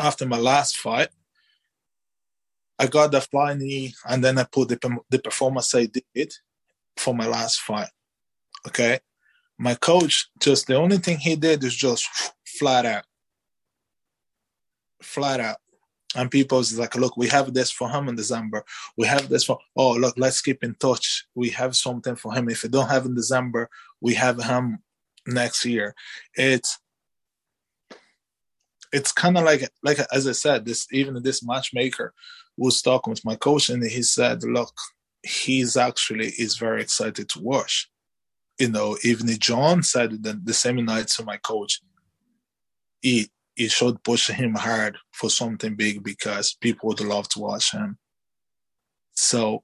[0.00, 1.08] after my last fight,
[2.78, 6.32] I got the flying knee, and then I put the, the performance I did
[6.96, 7.90] for my last fight.
[8.66, 9.00] Okay.
[9.58, 12.08] My coach, just the only thing he did is just
[12.46, 13.04] flat out.
[15.02, 15.56] Flat out.
[16.14, 18.64] And people's like, look, we have this for him in December.
[18.96, 21.26] We have this for, oh, look, let's keep in touch.
[21.34, 22.48] We have something for him.
[22.48, 23.68] If we don't have in December,
[24.00, 24.78] we have him
[25.26, 25.94] next year.
[26.34, 26.78] It's,
[28.90, 32.14] it's kind of like, like as I said, this even this matchmaker
[32.58, 34.74] was talking with my coach and he said, look,
[35.22, 37.88] he's actually is very excited to watch.
[38.58, 41.80] You know, even John said that the same night to my coach,
[43.00, 47.72] he he should push him hard for something big because people would love to watch
[47.72, 47.98] him.
[49.14, 49.62] So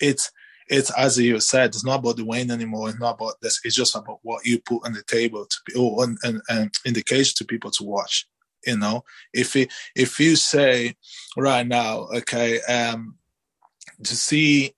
[0.00, 0.30] it's
[0.68, 2.90] it's as you said, it's not about the win anymore.
[2.90, 3.60] It's not about this.
[3.64, 6.70] It's just about what you put on the table to be, oh, and, and, and
[6.84, 8.26] in the cage to people to watch
[8.68, 9.04] you know?
[9.32, 10.94] If it, if you say
[11.36, 13.16] right now okay um
[14.04, 14.74] to see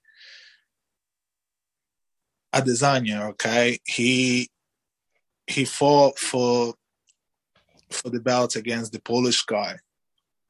[2.55, 4.49] Adesanya okay he
[5.47, 6.75] he fought for
[7.91, 9.79] for the belt against the polish guy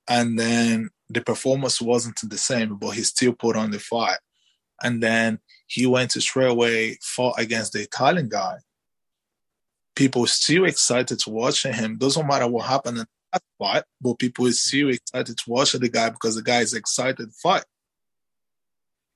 [0.09, 4.19] and then the performance wasn't the same but he still put on the fight.
[4.83, 8.59] And then he went to straight away fought against the italian guy.
[9.95, 11.99] People still excited to watch him.
[11.99, 14.69] Doesn't matter what happened that fight, but people is mm.
[14.69, 17.65] still excited to watch the guy because the guy is excited to fight.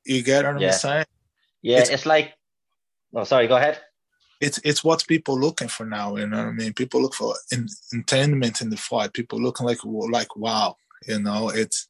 [0.05, 0.69] You get what yeah.
[0.69, 1.07] I'm saying?
[1.63, 2.35] Yeah, it's, it's like.
[3.15, 3.47] Oh, sorry.
[3.47, 3.79] Go ahead.
[4.41, 6.17] It's it's what people looking for now.
[6.17, 6.73] You know what I mean?
[6.75, 9.13] People look for in, entertainment in the fight.
[9.13, 10.77] People looking like like wow.
[11.07, 11.89] You know, it's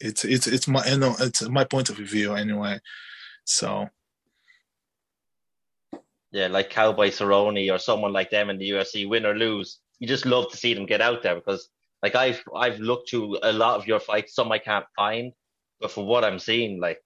[0.00, 2.80] it's it's it's my you know it's my point of view anyway.
[3.44, 3.88] So
[6.32, 10.08] yeah, like Cowboy Cerrone or someone like them in the UFC, win or lose, you
[10.08, 11.68] just love to see them get out there because
[12.02, 15.32] like I've I've looked to a lot of your fights, some I can't find,
[15.80, 16.98] but for what I'm seeing, like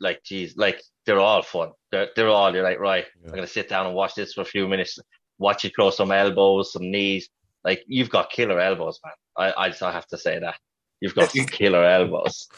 [0.00, 1.70] like geez, like they're all fun.
[1.92, 3.28] They're they're all you're like, right, yeah.
[3.28, 4.98] I'm gonna sit down and watch this for a few minutes,
[5.38, 7.28] watch you throw some elbows, some knees.
[7.64, 9.14] Like you've got killer elbows, man.
[9.36, 10.56] I I just have to say that.
[11.00, 12.48] You've got some killer elbows.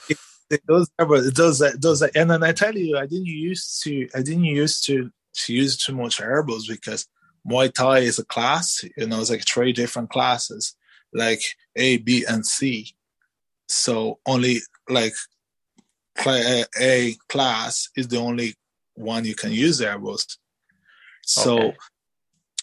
[0.66, 4.86] Those those those and then I tell you, I didn't used to I didn't used
[4.86, 5.10] to
[5.44, 7.06] to use too much elbows because
[7.46, 10.76] Muay Thai is a class, you know, it's like three different classes,
[11.12, 11.42] like
[11.76, 12.94] A, B, and C.
[13.68, 15.14] So only like
[16.24, 18.54] uh, A class is the only
[18.94, 20.38] one you can use there was.
[21.22, 21.76] So, okay.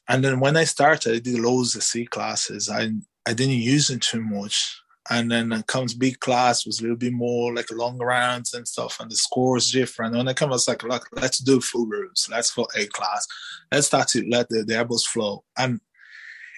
[0.09, 2.69] and then when I started, I did loads of C classes.
[2.69, 2.91] I
[3.27, 4.79] I didn't use it too much
[5.09, 8.99] and then comes B class was a little bit more like long rounds and stuff,
[8.99, 10.15] and the score is different.
[10.15, 13.27] And it comes like, like let's do full rooms, Let's for A class.
[13.71, 15.43] Let's start to let the, the elbows flow.
[15.57, 15.79] And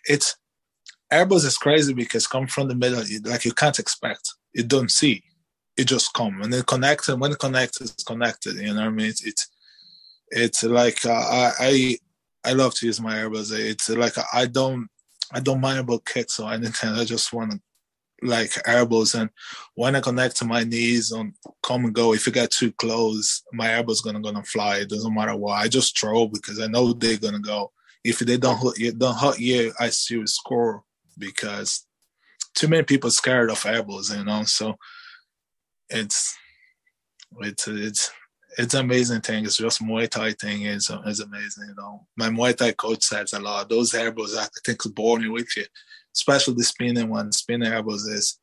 [0.05, 0.37] it's
[1.11, 4.33] elbows is crazy because come from the middle, like you can't expect.
[4.53, 5.23] You don't see.
[5.75, 7.09] It just come and it connects.
[7.09, 8.55] And when it connects, it's connected.
[8.55, 9.07] You know what I mean?
[9.07, 9.49] It's it's,
[10.29, 11.97] it's like uh, I, I
[12.45, 13.51] I love to use my elbows.
[13.51, 14.87] It's like I don't
[15.33, 16.91] I don't mind about kicks or anything.
[16.91, 17.59] I just want to
[18.21, 19.29] like elbows and
[19.75, 23.43] when I connect to my knees on come and go, if you get too close,
[23.53, 24.77] my elbow's gonna gonna fly.
[24.77, 25.53] It doesn't matter what.
[25.53, 27.71] I just throw because I know they're gonna go.
[28.03, 30.83] If they don't hurt you, don't hurt you, I still score
[31.17, 31.85] because
[32.55, 34.43] too many people scared of elbows, you know.
[34.43, 34.75] So
[35.89, 36.35] it's
[37.39, 38.11] it's it's
[38.57, 39.45] it's amazing thing.
[39.45, 41.67] It's just Muay Thai thing is is amazing.
[41.69, 43.69] You know, my Muay Thai coach says a lot.
[43.69, 45.65] Those elbows, I think, is born with you
[46.17, 48.39] especially the spinning one, spinning elbows is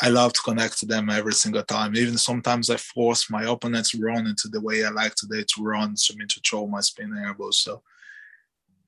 [0.00, 1.96] I love to connect to them every single time.
[1.96, 5.62] Even sometimes I force my opponents to run into the way I like today to
[5.62, 7.58] run, so me to throw my spinning elbows.
[7.58, 7.82] So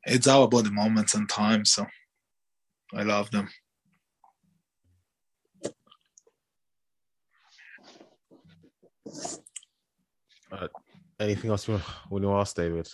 [0.04, 1.64] it's all about the moments and time.
[1.64, 1.86] So
[2.94, 3.48] I love them.
[10.52, 10.68] Uh,
[11.18, 12.88] anything else you want to ask, David?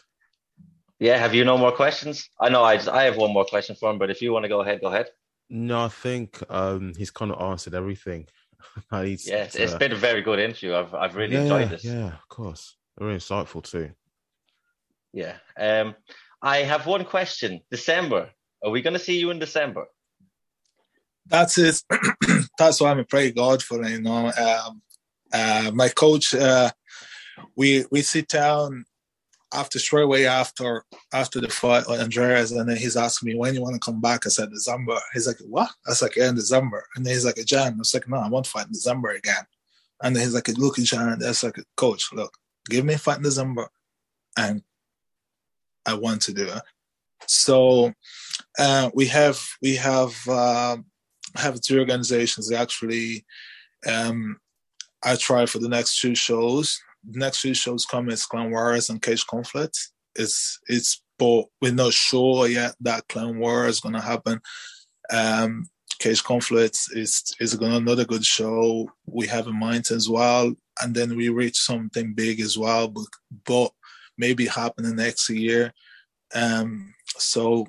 [0.99, 2.29] Yeah, have you no more questions?
[2.41, 4.45] I know I just, I have one more question for him, but if you want
[4.45, 5.09] to go ahead, go ahead.
[5.51, 8.27] No, I think um, he's kind of answered everything.
[8.93, 10.75] yes, yeah, it's, it's been a very good interview.
[10.75, 11.85] I've I've really yeah, enjoyed this.
[11.85, 13.91] Yeah, of course, very insightful too.
[15.13, 15.95] Yeah, um,
[16.43, 17.61] I have one question.
[17.71, 18.31] December,
[18.65, 19.87] are we going to see you in December?
[21.27, 21.83] That's it.
[22.59, 23.87] That's why I'm praying God for.
[23.87, 24.83] You know, um,
[25.33, 26.35] uh, my coach.
[26.35, 26.71] Uh,
[27.55, 28.85] we we sit down
[29.55, 33.55] after straight away after after the fight with Andreas, and then he's asking me when
[33.55, 34.27] you want to come back.
[34.27, 34.99] I said December.
[35.13, 35.71] He's like, what?
[35.87, 36.85] I was like, yeah, in December.
[36.95, 37.75] And then he's like, Jan.
[37.75, 39.45] I was like, no, I want to fight in December again.
[40.03, 41.19] And then he's like, look, Jan.
[41.19, 42.37] That's like, coach, look,
[42.69, 43.69] give me a fight in December,
[44.37, 44.63] and
[45.87, 46.63] I want to do it.
[47.27, 47.93] So
[48.59, 50.77] uh, we have we have uh,
[51.37, 53.25] have two organizations actually.
[53.87, 54.39] Um,
[55.05, 56.81] I try for the next two shows
[57.13, 59.79] next few shows come is Clan Wars and Cage Conflict.
[60.15, 64.41] It's it's but we're not sure yet that Clan War is gonna happen.
[65.11, 65.67] Um,
[65.99, 70.53] Cage Conflict is is gonna another good show we have in mind as well,
[70.83, 73.07] and then we reach something big as well, but
[73.45, 73.73] but
[74.19, 75.73] maybe happening next year.
[76.35, 77.67] Um, so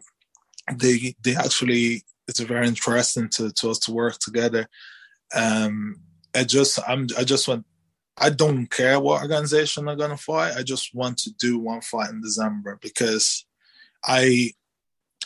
[0.76, 4.68] they they actually it's very interesting to, to us to work together.
[5.34, 6.02] Um,
[6.36, 7.66] I just I'm I just want
[8.20, 10.55] I don't care what organization I'm gonna fight.
[10.57, 13.45] I just want to do one fight in December because
[14.03, 14.51] I,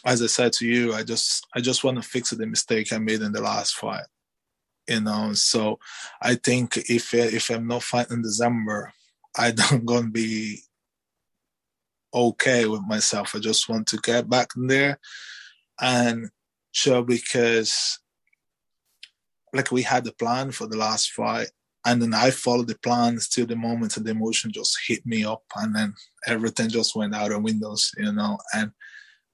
[0.06, 2.98] as I said to you, I just I just want to fix the mistake I
[2.98, 4.06] made in the last fight.
[4.90, 5.80] You know, so
[6.22, 8.92] I think if if I'm not fighting in December,
[9.38, 10.60] I don't gonna be
[12.14, 13.36] okay with myself.
[13.36, 15.00] I just want to get back in there
[15.80, 16.30] and
[16.74, 18.00] show because
[19.54, 21.52] like we had the plan for the last fight
[21.86, 25.24] and then I followed the plans till the moment and the emotion just hit me
[25.24, 25.94] up, and then
[26.28, 28.38] everything just went out of windows, you know.
[28.54, 28.72] And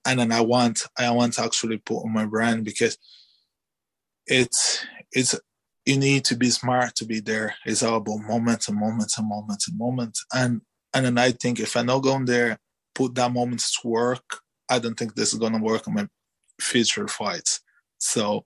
[0.06, 2.98] and then I want I want to actually put on my brand because
[4.26, 5.36] it's it's
[5.86, 7.56] you need to be smart to be there.
[7.66, 10.26] It's all about moments and moments and moments and moments.
[10.34, 10.62] And
[10.94, 12.58] and then I think if I not go there,
[12.96, 14.40] put that moment to work,
[14.70, 16.08] I don't think this is gonna work on my
[16.62, 17.62] future fights.
[17.98, 18.46] So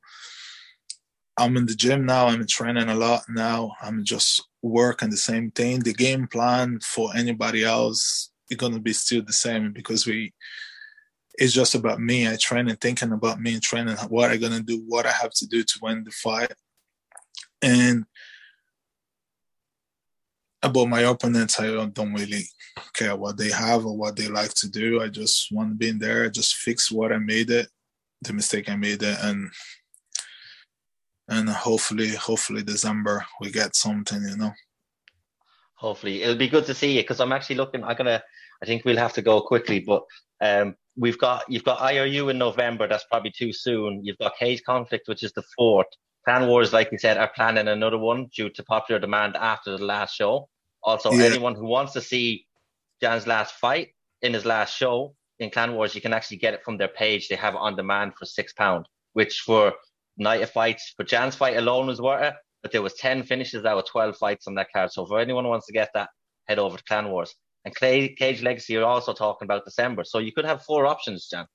[1.42, 2.28] I'm in the gym now.
[2.28, 3.74] I'm training a lot now.
[3.82, 5.80] I'm just working the same thing.
[5.80, 10.34] The game plan for anybody else is gonna be still the same because we.
[11.36, 12.28] It's just about me.
[12.28, 15.32] I train and thinking about me and training what I'm gonna do, what I have
[15.32, 16.54] to do to win the fight,
[17.62, 18.06] and
[20.64, 22.44] about my opponents, I don't, really
[22.94, 25.02] care what they have or what they like to do.
[25.02, 27.68] I just want to be in there, just fix what I made it,
[28.22, 29.50] the mistake I made it, and
[31.28, 34.54] and hopefully, hopefully December we get something, you know.
[35.76, 37.84] Hopefully, it'll be good to see you because I'm actually looking.
[37.84, 38.22] I'm gonna.
[38.62, 40.04] I think we'll have to go quickly, but
[40.40, 42.88] um, we've got you've got IRU in November.
[42.88, 44.04] That's probably too soon.
[44.04, 45.88] You've got Cage Conflict, which is the fourth.
[46.26, 49.84] Clan Wars, like we said, are planning another one due to popular demand after the
[49.84, 50.48] last show.
[50.84, 51.26] Also, yeah.
[51.26, 52.46] anyone who wants to see
[53.02, 56.64] Jan's last fight in his last show in Clan Wars, you can actually get it
[56.64, 57.28] from their page.
[57.28, 59.74] They have it on demand for six pound, which for
[60.18, 60.94] night of fights.
[60.98, 62.34] But Jan's fight alone was worth it.
[62.62, 64.92] But there was 10 finishes out of 12 fights on that card.
[64.92, 66.10] So for anyone who wants to get that,
[66.48, 67.34] head over to Clan Wars.
[67.66, 70.04] And Clay, Cage Legacy are also talking about December.
[70.04, 71.46] So you could have four options, Jan.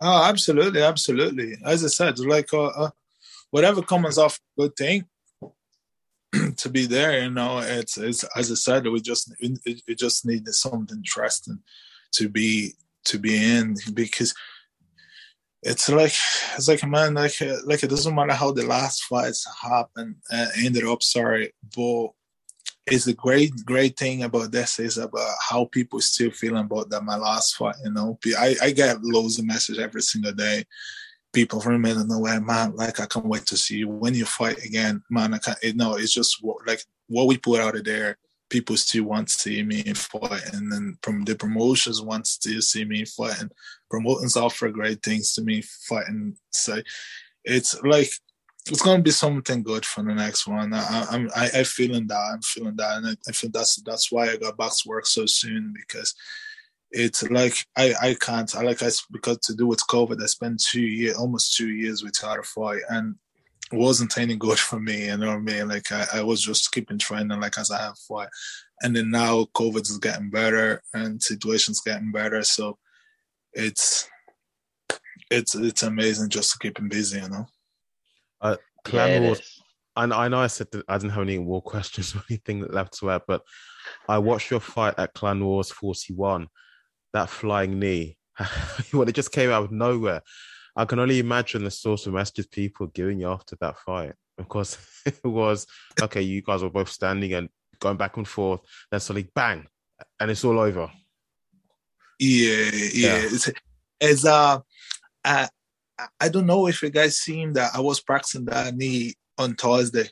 [0.00, 1.54] Oh, absolutely, absolutely.
[1.64, 2.90] As I said, like uh, uh,
[3.50, 5.06] whatever comes off good thing
[6.56, 10.26] to be there, you know, it's, it's as I said, we just it, it just
[10.26, 11.60] needed something interesting
[12.12, 12.74] to be
[13.04, 14.34] to be in because
[15.64, 16.12] it's like
[16.56, 20.84] it's like man like like it doesn't matter how the last fights happen uh, ended
[20.84, 22.08] up sorry but
[22.86, 27.02] it's a great great thing about this is about how people still feeling about that
[27.02, 30.64] my last fight you know i, I get loads of messages every single day
[31.34, 34.14] people from the middle of nowhere, man, like I can't wait to see you when
[34.14, 35.34] you fight again, man.
[35.34, 35.58] I can't.
[35.62, 38.16] It, no, it's just like what we put out of there.
[38.54, 42.84] People still want to see me fight, and then from the promotions want to see
[42.84, 43.50] me fight, and
[43.90, 46.36] promotions offer great things to me fighting.
[46.52, 46.80] So
[47.44, 48.10] it's like
[48.70, 50.72] it's gonna be something good for the next one.
[50.72, 54.12] I, I'm I, I feeling that I'm feeling that, and I, I think that's that's
[54.12, 56.14] why I got back to work so soon because
[56.92, 60.62] it's like I I can't I like I because to do with COVID I spent
[60.62, 63.16] two year almost two years with fight and
[63.74, 65.06] wasn't any good for me.
[65.06, 65.68] You know what I mean?
[65.68, 68.28] Like I, I was just keeping training like as I have fight,
[68.82, 72.78] and then now COVID is getting better and situations getting better, so
[73.52, 74.08] it's
[75.30, 77.46] it's it's amazing just to keep him busy, you know.
[78.40, 79.62] Uh, Clan yeah, Wars.
[79.96, 82.98] I, I know I said that I didn't have any more questions or anything left
[82.98, 83.42] to add, but
[84.08, 86.48] I watched your fight at Clan Wars 41.
[87.12, 88.18] That flying knee,
[88.90, 90.22] when it just came out of nowhere.
[90.76, 94.14] I can only imagine the source of messages people giving you after that fight.
[94.38, 95.66] Of course, it was
[96.02, 96.22] okay.
[96.22, 97.48] You guys were both standing and
[97.80, 98.60] going back and forth.
[98.90, 99.66] Then suddenly, bang,
[100.18, 100.90] and it's all over.
[102.18, 102.90] Yeah, yeah.
[102.92, 103.16] yeah.
[103.24, 103.50] It's,
[104.00, 104.60] it's uh,
[105.24, 105.48] I,
[106.20, 110.08] I don't know if you guys seen that I was practicing that knee on Thursday.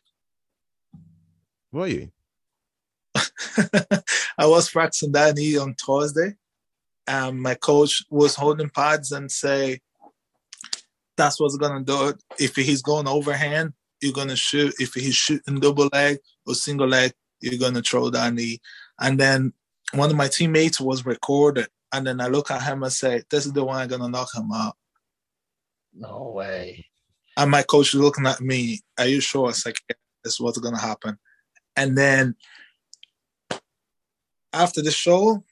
[1.73, 2.11] Were you?
[4.39, 6.37] I was practicing that knee on Thursday.
[7.07, 9.81] And my coach was holding pads and say,
[11.23, 12.23] that's what's gonna do it.
[12.41, 14.75] If he's going overhand, you're gonna shoot.
[14.81, 18.61] If he's shooting double leg or single leg, you're gonna throw that knee.
[19.01, 19.53] And then
[19.95, 21.69] one of my teammates was recorded.
[21.93, 24.35] And then I look at him and say, This is the one I'm gonna knock
[24.35, 24.77] him out.
[25.95, 26.87] No way.
[27.37, 29.51] And my coach is looking at me, Are you sure?
[29.51, 29.79] It's like,
[30.25, 31.19] This is what's to happen.
[31.77, 32.35] And then
[34.53, 35.45] after the show,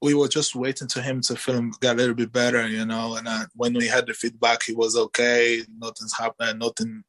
[0.00, 3.16] we were just waiting to him to film get a little bit better, you know.
[3.16, 5.62] And uh, when we had the feedback, he was okay.
[5.78, 6.58] Nothing's happening.
[6.58, 7.02] Nothing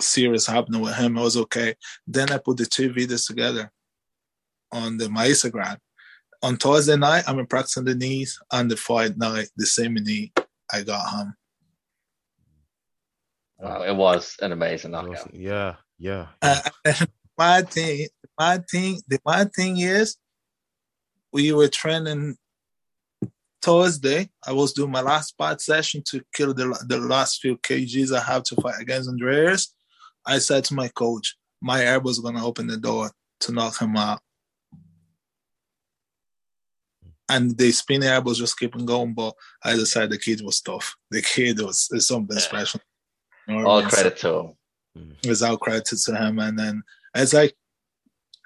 [0.00, 1.16] serious happening with him.
[1.16, 1.74] It was okay.
[2.06, 3.70] Then I put the two videos together
[4.72, 5.76] on the my Instagram.
[6.42, 8.38] On Thursday night, I'm practicing the knees.
[8.50, 10.32] On the fight night, the same knee.
[10.72, 11.34] I got him.
[13.58, 15.34] Wow, it was an amazing knockout.
[15.34, 16.28] Yeah, yeah.
[16.40, 16.60] Uh,
[17.38, 18.06] my thing,
[18.38, 20.16] my thing, the my thing is,
[21.32, 22.36] we were training
[23.62, 24.30] Thursday.
[24.46, 28.22] I was doing my last part session to kill the the last few kgs I
[28.22, 29.74] have to fight against Andreas.
[30.26, 33.10] I said to my coach, my elbow's gonna open the door
[33.40, 34.20] to knock him out
[37.30, 39.14] and the spinning elbows just keeping going.
[39.14, 40.94] But I decided the kid was tough.
[41.10, 42.42] The kid was is something yeah.
[42.42, 42.80] special.
[43.46, 43.90] You know all I mean?
[43.90, 44.56] credit so,
[44.94, 45.16] to him.
[45.22, 46.38] It's all credit to him.
[46.40, 46.82] And then
[47.14, 47.54] it's like,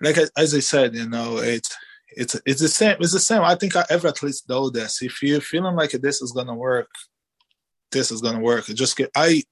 [0.01, 1.75] like as I said, you know, it's
[2.17, 2.97] it's it's the same.
[3.01, 3.43] It's the same.
[3.43, 5.03] I think I ever at least know this.
[5.03, 6.89] If you're feeling like this is gonna work,
[7.93, 8.67] this is gonna work.
[8.67, 9.43] Just get I.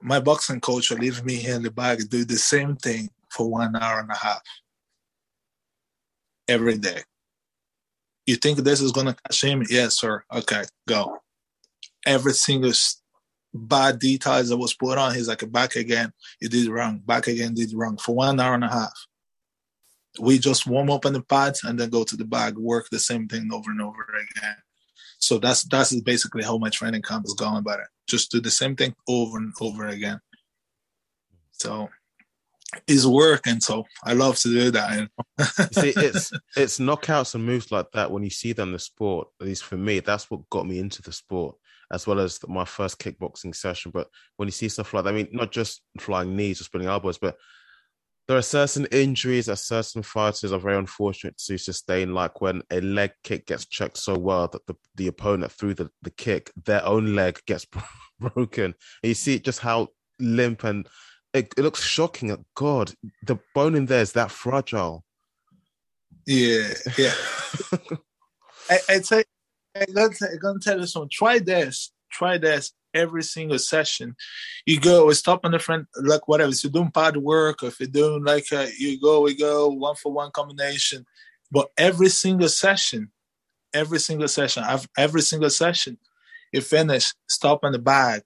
[0.00, 3.48] My boxing coach will leave me here in the bag do the same thing for
[3.48, 4.42] one hour and a half
[6.48, 7.02] every day
[8.26, 9.64] you think this is to catch him?
[9.68, 10.22] Yes, sir.
[10.32, 11.18] Okay, go.
[12.06, 12.72] Every single
[13.54, 16.12] bad details that was put on, he's like, back again.
[16.40, 16.98] You did wrong.
[17.04, 18.92] Back again, did wrong for one hour and a half.
[20.18, 22.98] We just warm up in the pads and then go to the bag, work the
[22.98, 24.56] same thing over and over again.
[25.18, 27.86] So that's that's basically how my training camp is going about it.
[28.08, 30.20] Just do the same thing over and over again.
[31.52, 31.88] So
[32.86, 33.60] is working.
[33.60, 34.94] So I love to do that.
[34.94, 35.66] You know?
[35.72, 39.28] see, it's it's knockouts and moves like that when you see them in the sport.
[39.40, 41.56] At least for me, that's what got me into the sport,
[41.92, 43.90] as well as my first kickboxing session.
[43.92, 46.88] But when you see stuff like that, I mean, not just flying knees or spinning
[46.88, 47.36] elbows, but
[48.28, 52.80] there are certain injuries that certain fighters are very unfortunate to sustain, like when a
[52.80, 56.84] leg kick gets checked so well that the, the opponent threw the, the kick, their
[56.86, 57.66] own leg gets
[58.20, 58.64] broken.
[58.64, 59.88] And you see just how
[60.20, 60.88] limp and
[61.34, 62.30] it, it looks shocking.
[62.30, 62.92] At God,
[63.24, 65.04] the bone in there is that fragile.
[66.26, 67.14] Yeah, yeah.
[68.70, 69.24] I, I'd say
[69.74, 71.08] I'm I'm gonna tell you something.
[71.10, 71.92] Try this.
[72.10, 74.16] Try this every single session.
[74.66, 76.50] You go, we stop on the front, like whatever.
[76.50, 79.68] If you're doing pad work, or if you're doing like a, you go, we go
[79.68, 81.06] one for one combination.
[81.50, 83.10] But every single session,
[83.74, 84.64] every single session,
[84.96, 85.98] every single session,
[86.52, 88.22] you finish, stop on the bag,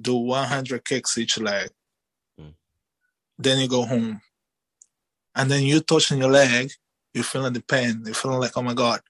[0.00, 1.70] do 100 kicks each leg.
[2.38, 2.50] Hmm.
[3.38, 4.20] Then you go home.
[5.34, 6.70] And then you touching your leg,
[7.14, 8.02] you're feeling the pain.
[8.04, 9.00] You're feeling like, oh my God.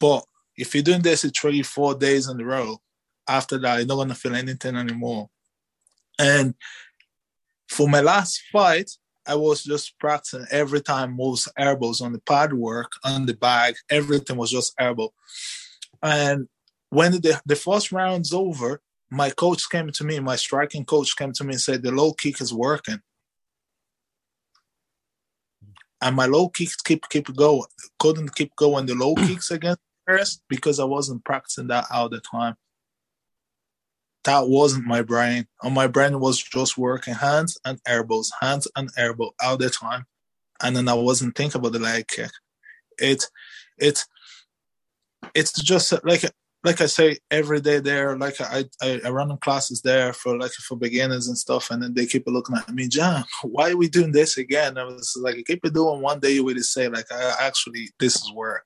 [0.00, 0.24] But
[0.56, 2.80] if you're doing this three, four days in a row,
[3.28, 5.28] after that, you're not gonna feel anything anymore.
[6.18, 6.54] And
[7.68, 8.90] for my last fight,
[9.26, 13.76] I was just practicing every time most elbows on the pad work, on the bag,
[13.90, 15.12] everything was just elbow.
[16.02, 16.48] And
[16.88, 21.32] when the, the first round's over, my coach came to me, my striking coach came
[21.32, 23.00] to me and said, the low kick is working.
[26.00, 27.64] And my low kicks keep keep going.
[27.98, 32.20] Couldn't keep going the low kicks against Paris because I wasn't practicing that all the
[32.20, 32.54] time.
[34.28, 35.46] That wasn't my brain.
[35.62, 40.04] On my brain was just working hands and elbows, hands and elbow all the time.
[40.62, 42.30] And then I wasn't thinking about the leg kick.
[42.98, 43.24] It
[43.78, 44.04] it
[45.34, 46.28] it's just uh, like uh,
[46.62, 50.50] like I say every day there, like I, I, I run classes there for like
[50.50, 53.88] for beginners and stuff, and then they keep looking at me, John, why are we
[53.88, 54.76] doing this again?
[54.76, 57.88] I was like, I keep it doing one day you would say like, I actually
[57.98, 58.62] this is where,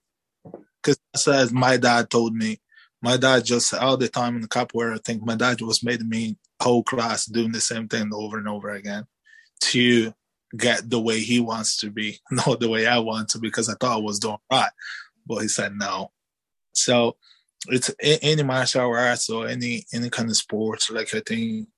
[0.83, 0.99] because
[1.29, 2.59] as my dad told me,
[3.03, 6.09] my dad just all the time in the capoeira, I think my dad was made
[6.09, 9.07] me whole class doing the same thing over and over again
[9.61, 10.15] to
[10.57, 13.75] get the way he wants to be, not the way I want to, because I
[13.75, 14.71] thought I was doing right,
[15.27, 16.13] but he said no.
[16.73, 17.17] So
[17.69, 20.91] it's any martial arts or any any kind of sports.
[20.91, 21.69] Like I think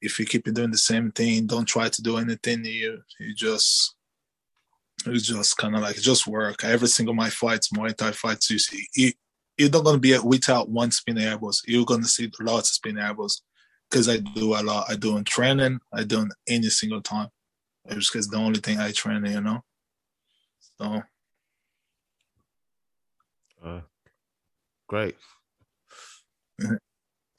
[0.00, 3.02] if you keep doing the same thing, don't try to do anything new.
[3.18, 3.94] You just
[5.04, 6.64] you just kind of like just work.
[6.64, 9.14] Every single my fights, Muay Thai fights, you see,
[9.58, 11.62] you're not gonna be without one spin elbows.
[11.66, 13.42] You're gonna see lots of spin elbows
[13.90, 14.86] because I do a lot.
[14.88, 15.80] I do in training.
[15.92, 17.28] I do in any single time.
[17.86, 19.62] It's because the only thing I train, you know.
[20.78, 21.02] So.
[23.64, 23.80] Uh,
[24.88, 25.16] Great.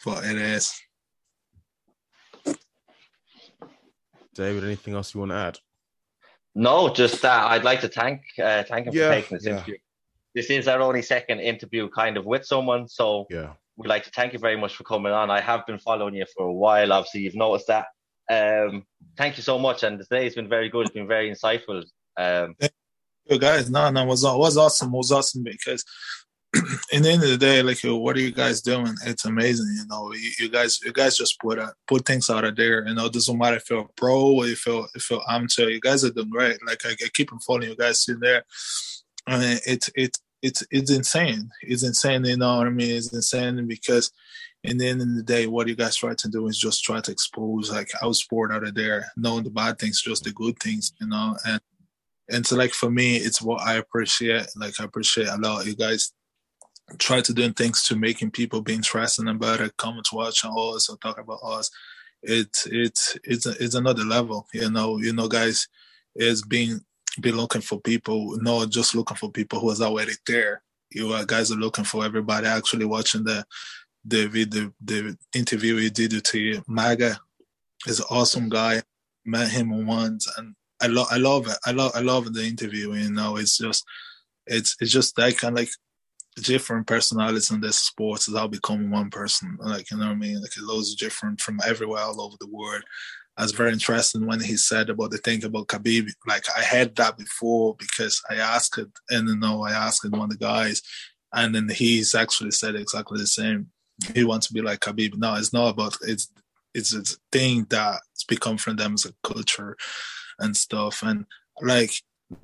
[0.06, 0.80] But it is.
[4.36, 5.58] David, anything else you want to add?
[6.54, 9.54] No, just that I'd like to thank uh, thank him yeah, for taking this yeah.
[9.54, 9.78] interview.
[10.38, 14.12] This is our only second interview kind of with someone, so yeah, we'd like to
[14.12, 15.32] thank you very much for coming on.
[15.32, 16.94] I have been following you for a while.
[16.94, 17.88] Obviously, you've noticed that.
[18.30, 18.86] Um,
[19.18, 20.86] thank you so much, and today's been very good.
[20.86, 21.84] It's been very insightful.
[22.18, 22.54] Um,
[23.26, 24.94] you guys, no, no, it was it was awesome.
[24.94, 25.84] It was awesome because
[26.94, 28.94] in the end of the day, like, what are you guys doing?
[29.08, 30.14] It's amazing, you know.
[30.14, 32.88] You, you guys, you guys just put uh, put things out of there.
[32.88, 35.70] You know, it doesn't matter if you're a pro or if you're if you're amateur.
[35.70, 36.60] You guys are doing great.
[36.64, 38.44] Like, I, I keep on following you guys in there.
[39.26, 41.50] I mean, it's it's it's it's insane.
[41.62, 42.26] It's insane.
[42.26, 42.96] You know what I mean?
[42.96, 44.12] It's insane because
[44.64, 47.00] in the end of the day, what you guys try to do is just try
[47.02, 50.58] to expose like our sport out of there, knowing the bad things, just the good
[50.60, 51.36] things, you know.
[51.46, 51.62] And
[52.30, 54.48] and so like for me, it's what I appreciate.
[54.56, 55.66] Like I appreciate a lot.
[55.66, 56.12] You guys
[56.98, 60.90] try to do things to making people be interested about it, come to watch us
[60.90, 61.70] or talk about us.
[62.24, 64.98] It's it's it's it's another level, you know.
[64.98, 65.68] You know, guys,
[66.16, 66.82] is being
[67.22, 70.62] be looking for people, not just looking for people who is already there.
[70.92, 73.46] You guys are looking for everybody actually watching the
[74.06, 76.64] the video, the interview we did to you.
[76.68, 77.20] Maga
[77.86, 78.82] is an awesome guy.
[79.26, 81.58] Met him once, and I love I love it.
[81.66, 82.94] I love I love the interview.
[82.94, 83.84] You know, it's just
[84.46, 85.70] it's it's just that kind of like
[86.38, 89.58] different personalities in this sports is all becoming one person.
[89.60, 90.42] Like you know what I mean?
[90.42, 92.84] Like loads of different from everywhere all over the world.
[93.40, 96.10] Was very interesting when he said about the thing about Khabib.
[96.26, 100.12] Like I had that before because I asked it, and you know I asked it
[100.12, 100.82] one of the guys,
[101.34, 103.68] and then he's actually said exactly the same.
[104.14, 105.18] He wants to be like Khabib.
[105.18, 106.32] No, it's not about it's
[106.74, 109.76] it's a thing that's become from them as a culture
[110.40, 111.04] and stuff.
[111.04, 111.26] And
[111.62, 111.92] like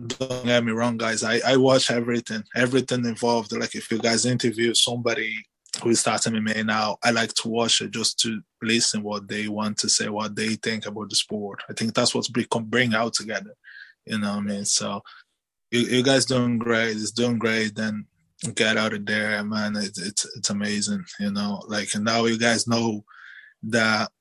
[0.07, 1.23] don't get me wrong, guys.
[1.23, 3.51] I, I watch everything, everything involved.
[3.51, 5.43] Like if you guys interview somebody
[5.81, 9.77] who starts MMA now, I like to watch it just to listen what they want
[9.79, 11.63] to say, what they think about the sport.
[11.69, 13.55] I think that's what's bring, bring out together.
[14.05, 14.65] You know what I mean?
[14.65, 15.01] So
[15.71, 16.91] you, you guys doing great.
[16.91, 17.75] It's doing great.
[17.75, 18.05] Then
[18.55, 19.75] get out of there, man.
[19.75, 21.05] It's it's it's amazing.
[21.19, 23.03] You know, like and now you guys know
[23.63, 24.11] that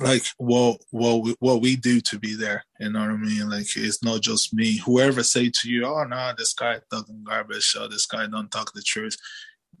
[0.00, 2.64] like what what we, what we do to be there.
[2.80, 3.50] You know what I mean?
[3.50, 4.78] Like it's not just me.
[4.78, 8.72] Whoever say to you, "Oh no, this guy talking garbage," or "This guy don't talk
[8.72, 9.16] the truth,"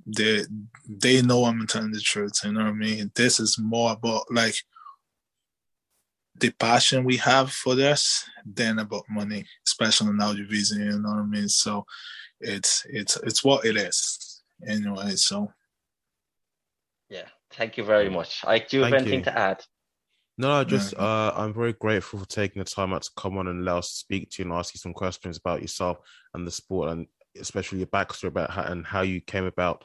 [0.06, 0.42] they
[0.88, 2.40] they know I'm telling the truth.
[2.44, 3.10] You know what I mean?
[3.14, 4.54] This is more about like
[6.38, 10.80] the passion we have for this than about money, especially in audiovisual.
[10.80, 11.48] You know what I mean?
[11.48, 11.84] So
[12.40, 15.16] it's it's it's what it is anyway.
[15.16, 15.52] So
[17.08, 18.44] yeah, thank you very much.
[18.46, 19.24] I do you have anything you.
[19.24, 19.64] to add?
[20.38, 23.48] No, I just uh, I'm very grateful for taking the time out to come on
[23.48, 25.98] and allow us to speak to you and ask you some questions about yourself
[26.34, 27.06] and the sport, and
[27.40, 29.84] especially your backstory about how and how you came about,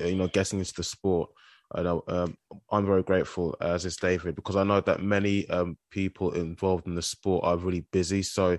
[0.00, 1.30] uh, you know, getting into the sport.
[1.74, 2.36] I know um,
[2.70, 6.94] I'm very grateful, as is David, because I know that many um, people involved in
[6.94, 8.22] the sport are really busy.
[8.22, 8.58] So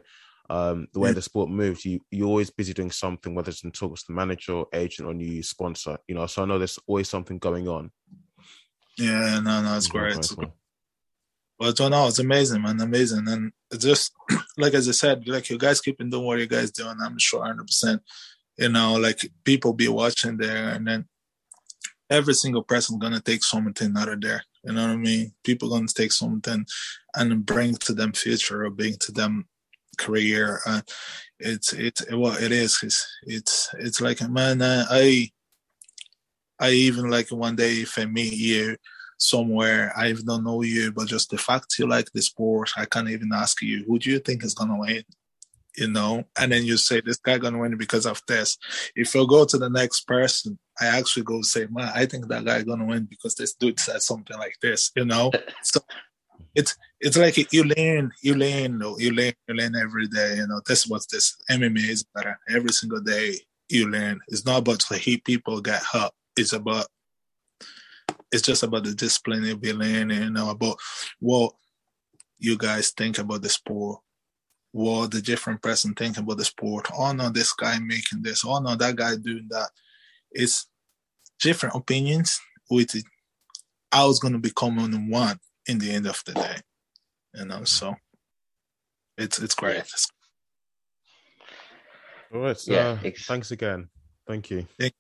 [0.50, 3.72] um, the way the sport moves, you you're always busy doing something, whether it's in
[3.72, 5.98] talks to the manager, or agent, or new sponsor.
[6.08, 7.92] You know, so I know there's always something going on.
[8.98, 10.16] Yeah, no, no, it's great.
[10.18, 10.36] It's
[11.60, 13.28] But no, it's amazing, man, amazing.
[13.28, 14.14] And just
[14.58, 16.96] like as I said, like you guys keep doing what you guys doing.
[17.04, 17.68] I'm sure 100.
[17.68, 18.02] percent
[18.58, 21.06] You know, like people be watching there, and then
[22.10, 24.42] every single person gonna take something out of there.
[24.64, 25.34] You know what I mean?
[25.44, 26.66] People gonna take something
[27.16, 29.46] and bring to them future or bring to them
[29.98, 30.62] career.
[30.66, 30.82] Uh,
[31.42, 32.80] it's it's well, it is.
[32.84, 35.30] It's it's it's like man, I
[36.58, 38.78] I even like one day if I meet you
[39.20, 43.10] somewhere, I don't know you, but just the fact you like the sport, I can't
[43.10, 45.04] even ask you who do you think is gonna win
[45.80, 48.58] you know, and then you say this guy gonna win because of this.
[48.96, 52.46] If you go to the next person, I actually go say, man, I think that
[52.46, 55.32] guy gonna win because this dude said something like this, you know.
[55.64, 55.80] so
[56.56, 60.36] it's it's like you learn, you learn, you learn, you learn every day.
[60.38, 62.38] You know, this what this MMA is better.
[62.50, 63.36] Every single day
[63.70, 64.20] you learn.
[64.28, 66.12] It's not about to hit people get hurt.
[66.36, 66.88] It's about
[68.32, 70.78] it's just about the discipline you'll be learning, you know, about
[71.20, 71.54] what
[72.38, 74.00] you guys think about the sport
[74.72, 76.88] what the different person think about the sport.
[76.96, 78.44] Oh no, this guy making this.
[78.46, 79.70] Oh no, that guy doing that.
[80.32, 80.68] It's
[81.40, 82.40] different opinions
[82.70, 83.06] with it.
[83.92, 86.58] I was gonna become on one in the end of the day.
[87.34, 87.96] You know, so
[89.18, 89.84] it's it's great.
[92.34, 92.58] All right.
[92.58, 93.90] So, yeah, uh, thanks again.
[94.28, 94.68] Thank you.
[94.80, 95.00] Thank you.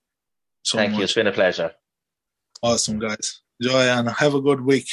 [0.64, 1.04] So Thank you.
[1.04, 1.74] It's been a pleasure.
[2.62, 3.42] Awesome, guys.
[3.60, 4.88] Enjoy and have a good week.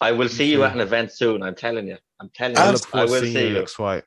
[0.00, 1.42] I will see you at an event soon.
[1.42, 1.96] I'm telling you.
[2.20, 2.62] I'm telling you.
[2.92, 3.66] I, will see you.
[3.76, 4.04] White.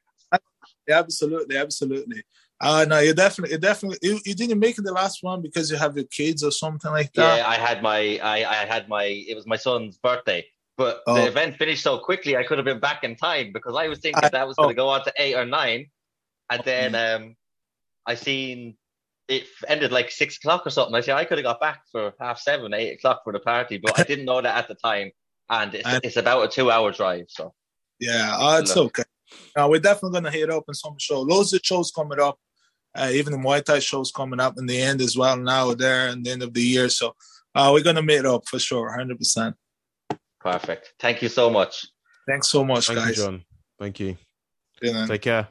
[0.89, 2.23] Absolutely, absolutely.
[2.61, 5.77] Uh no, you definitely, you definitely, you, you didn't make the last one because you
[5.77, 7.37] have your kids or something like that.
[7.37, 10.45] Yeah, I had my, I, I had my, it was my son's birthday,
[10.75, 11.15] but oh.
[11.15, 12.35] the event finished so quickly.
[12.35, 14.75] I could have been back in time because I was thinking I, that was going
[14.75, 14.85] to oh.
[14.85, 15.89] go on to eight or nine,
[16.49, 17.35] and then um,
[18.05, 18.75] I seen
[19.29, 20.95] it ended like six o'clock or something.
[20.95, 23.77] I said I could have got back for half seven, eight o'clock for the party,
[23.77, 25.11] but I didn't know that at the time
[25.49, 27.25] and it's, it's about a two-hour drive.
[27.29, 27.53] So
[27.99, 29.03] yeah, uh, it's okay.
[29.55, 31.21] Now we're definitely gonna hit up in some show.
[31.21, 32.37] Loads of shows coming up.
[32.95, 35.37] Uh, even the Muay Thai shows coming up in the end as well.
[35.37, 37.15] Now there in the end of the year, so
[37.53, 39.55] uh, we're gonna meet up for sure, hundred percent.
[40.39, 40.93] Perfect.
[40.99, 41.85] Thank you so much.
[42.27, 43.17] Thanks so much, Thank guys.
[43.17, 43.45] You, John.
[43.79, 44.17] Thank you.
[44.81, 45.47] Yeah, Take care.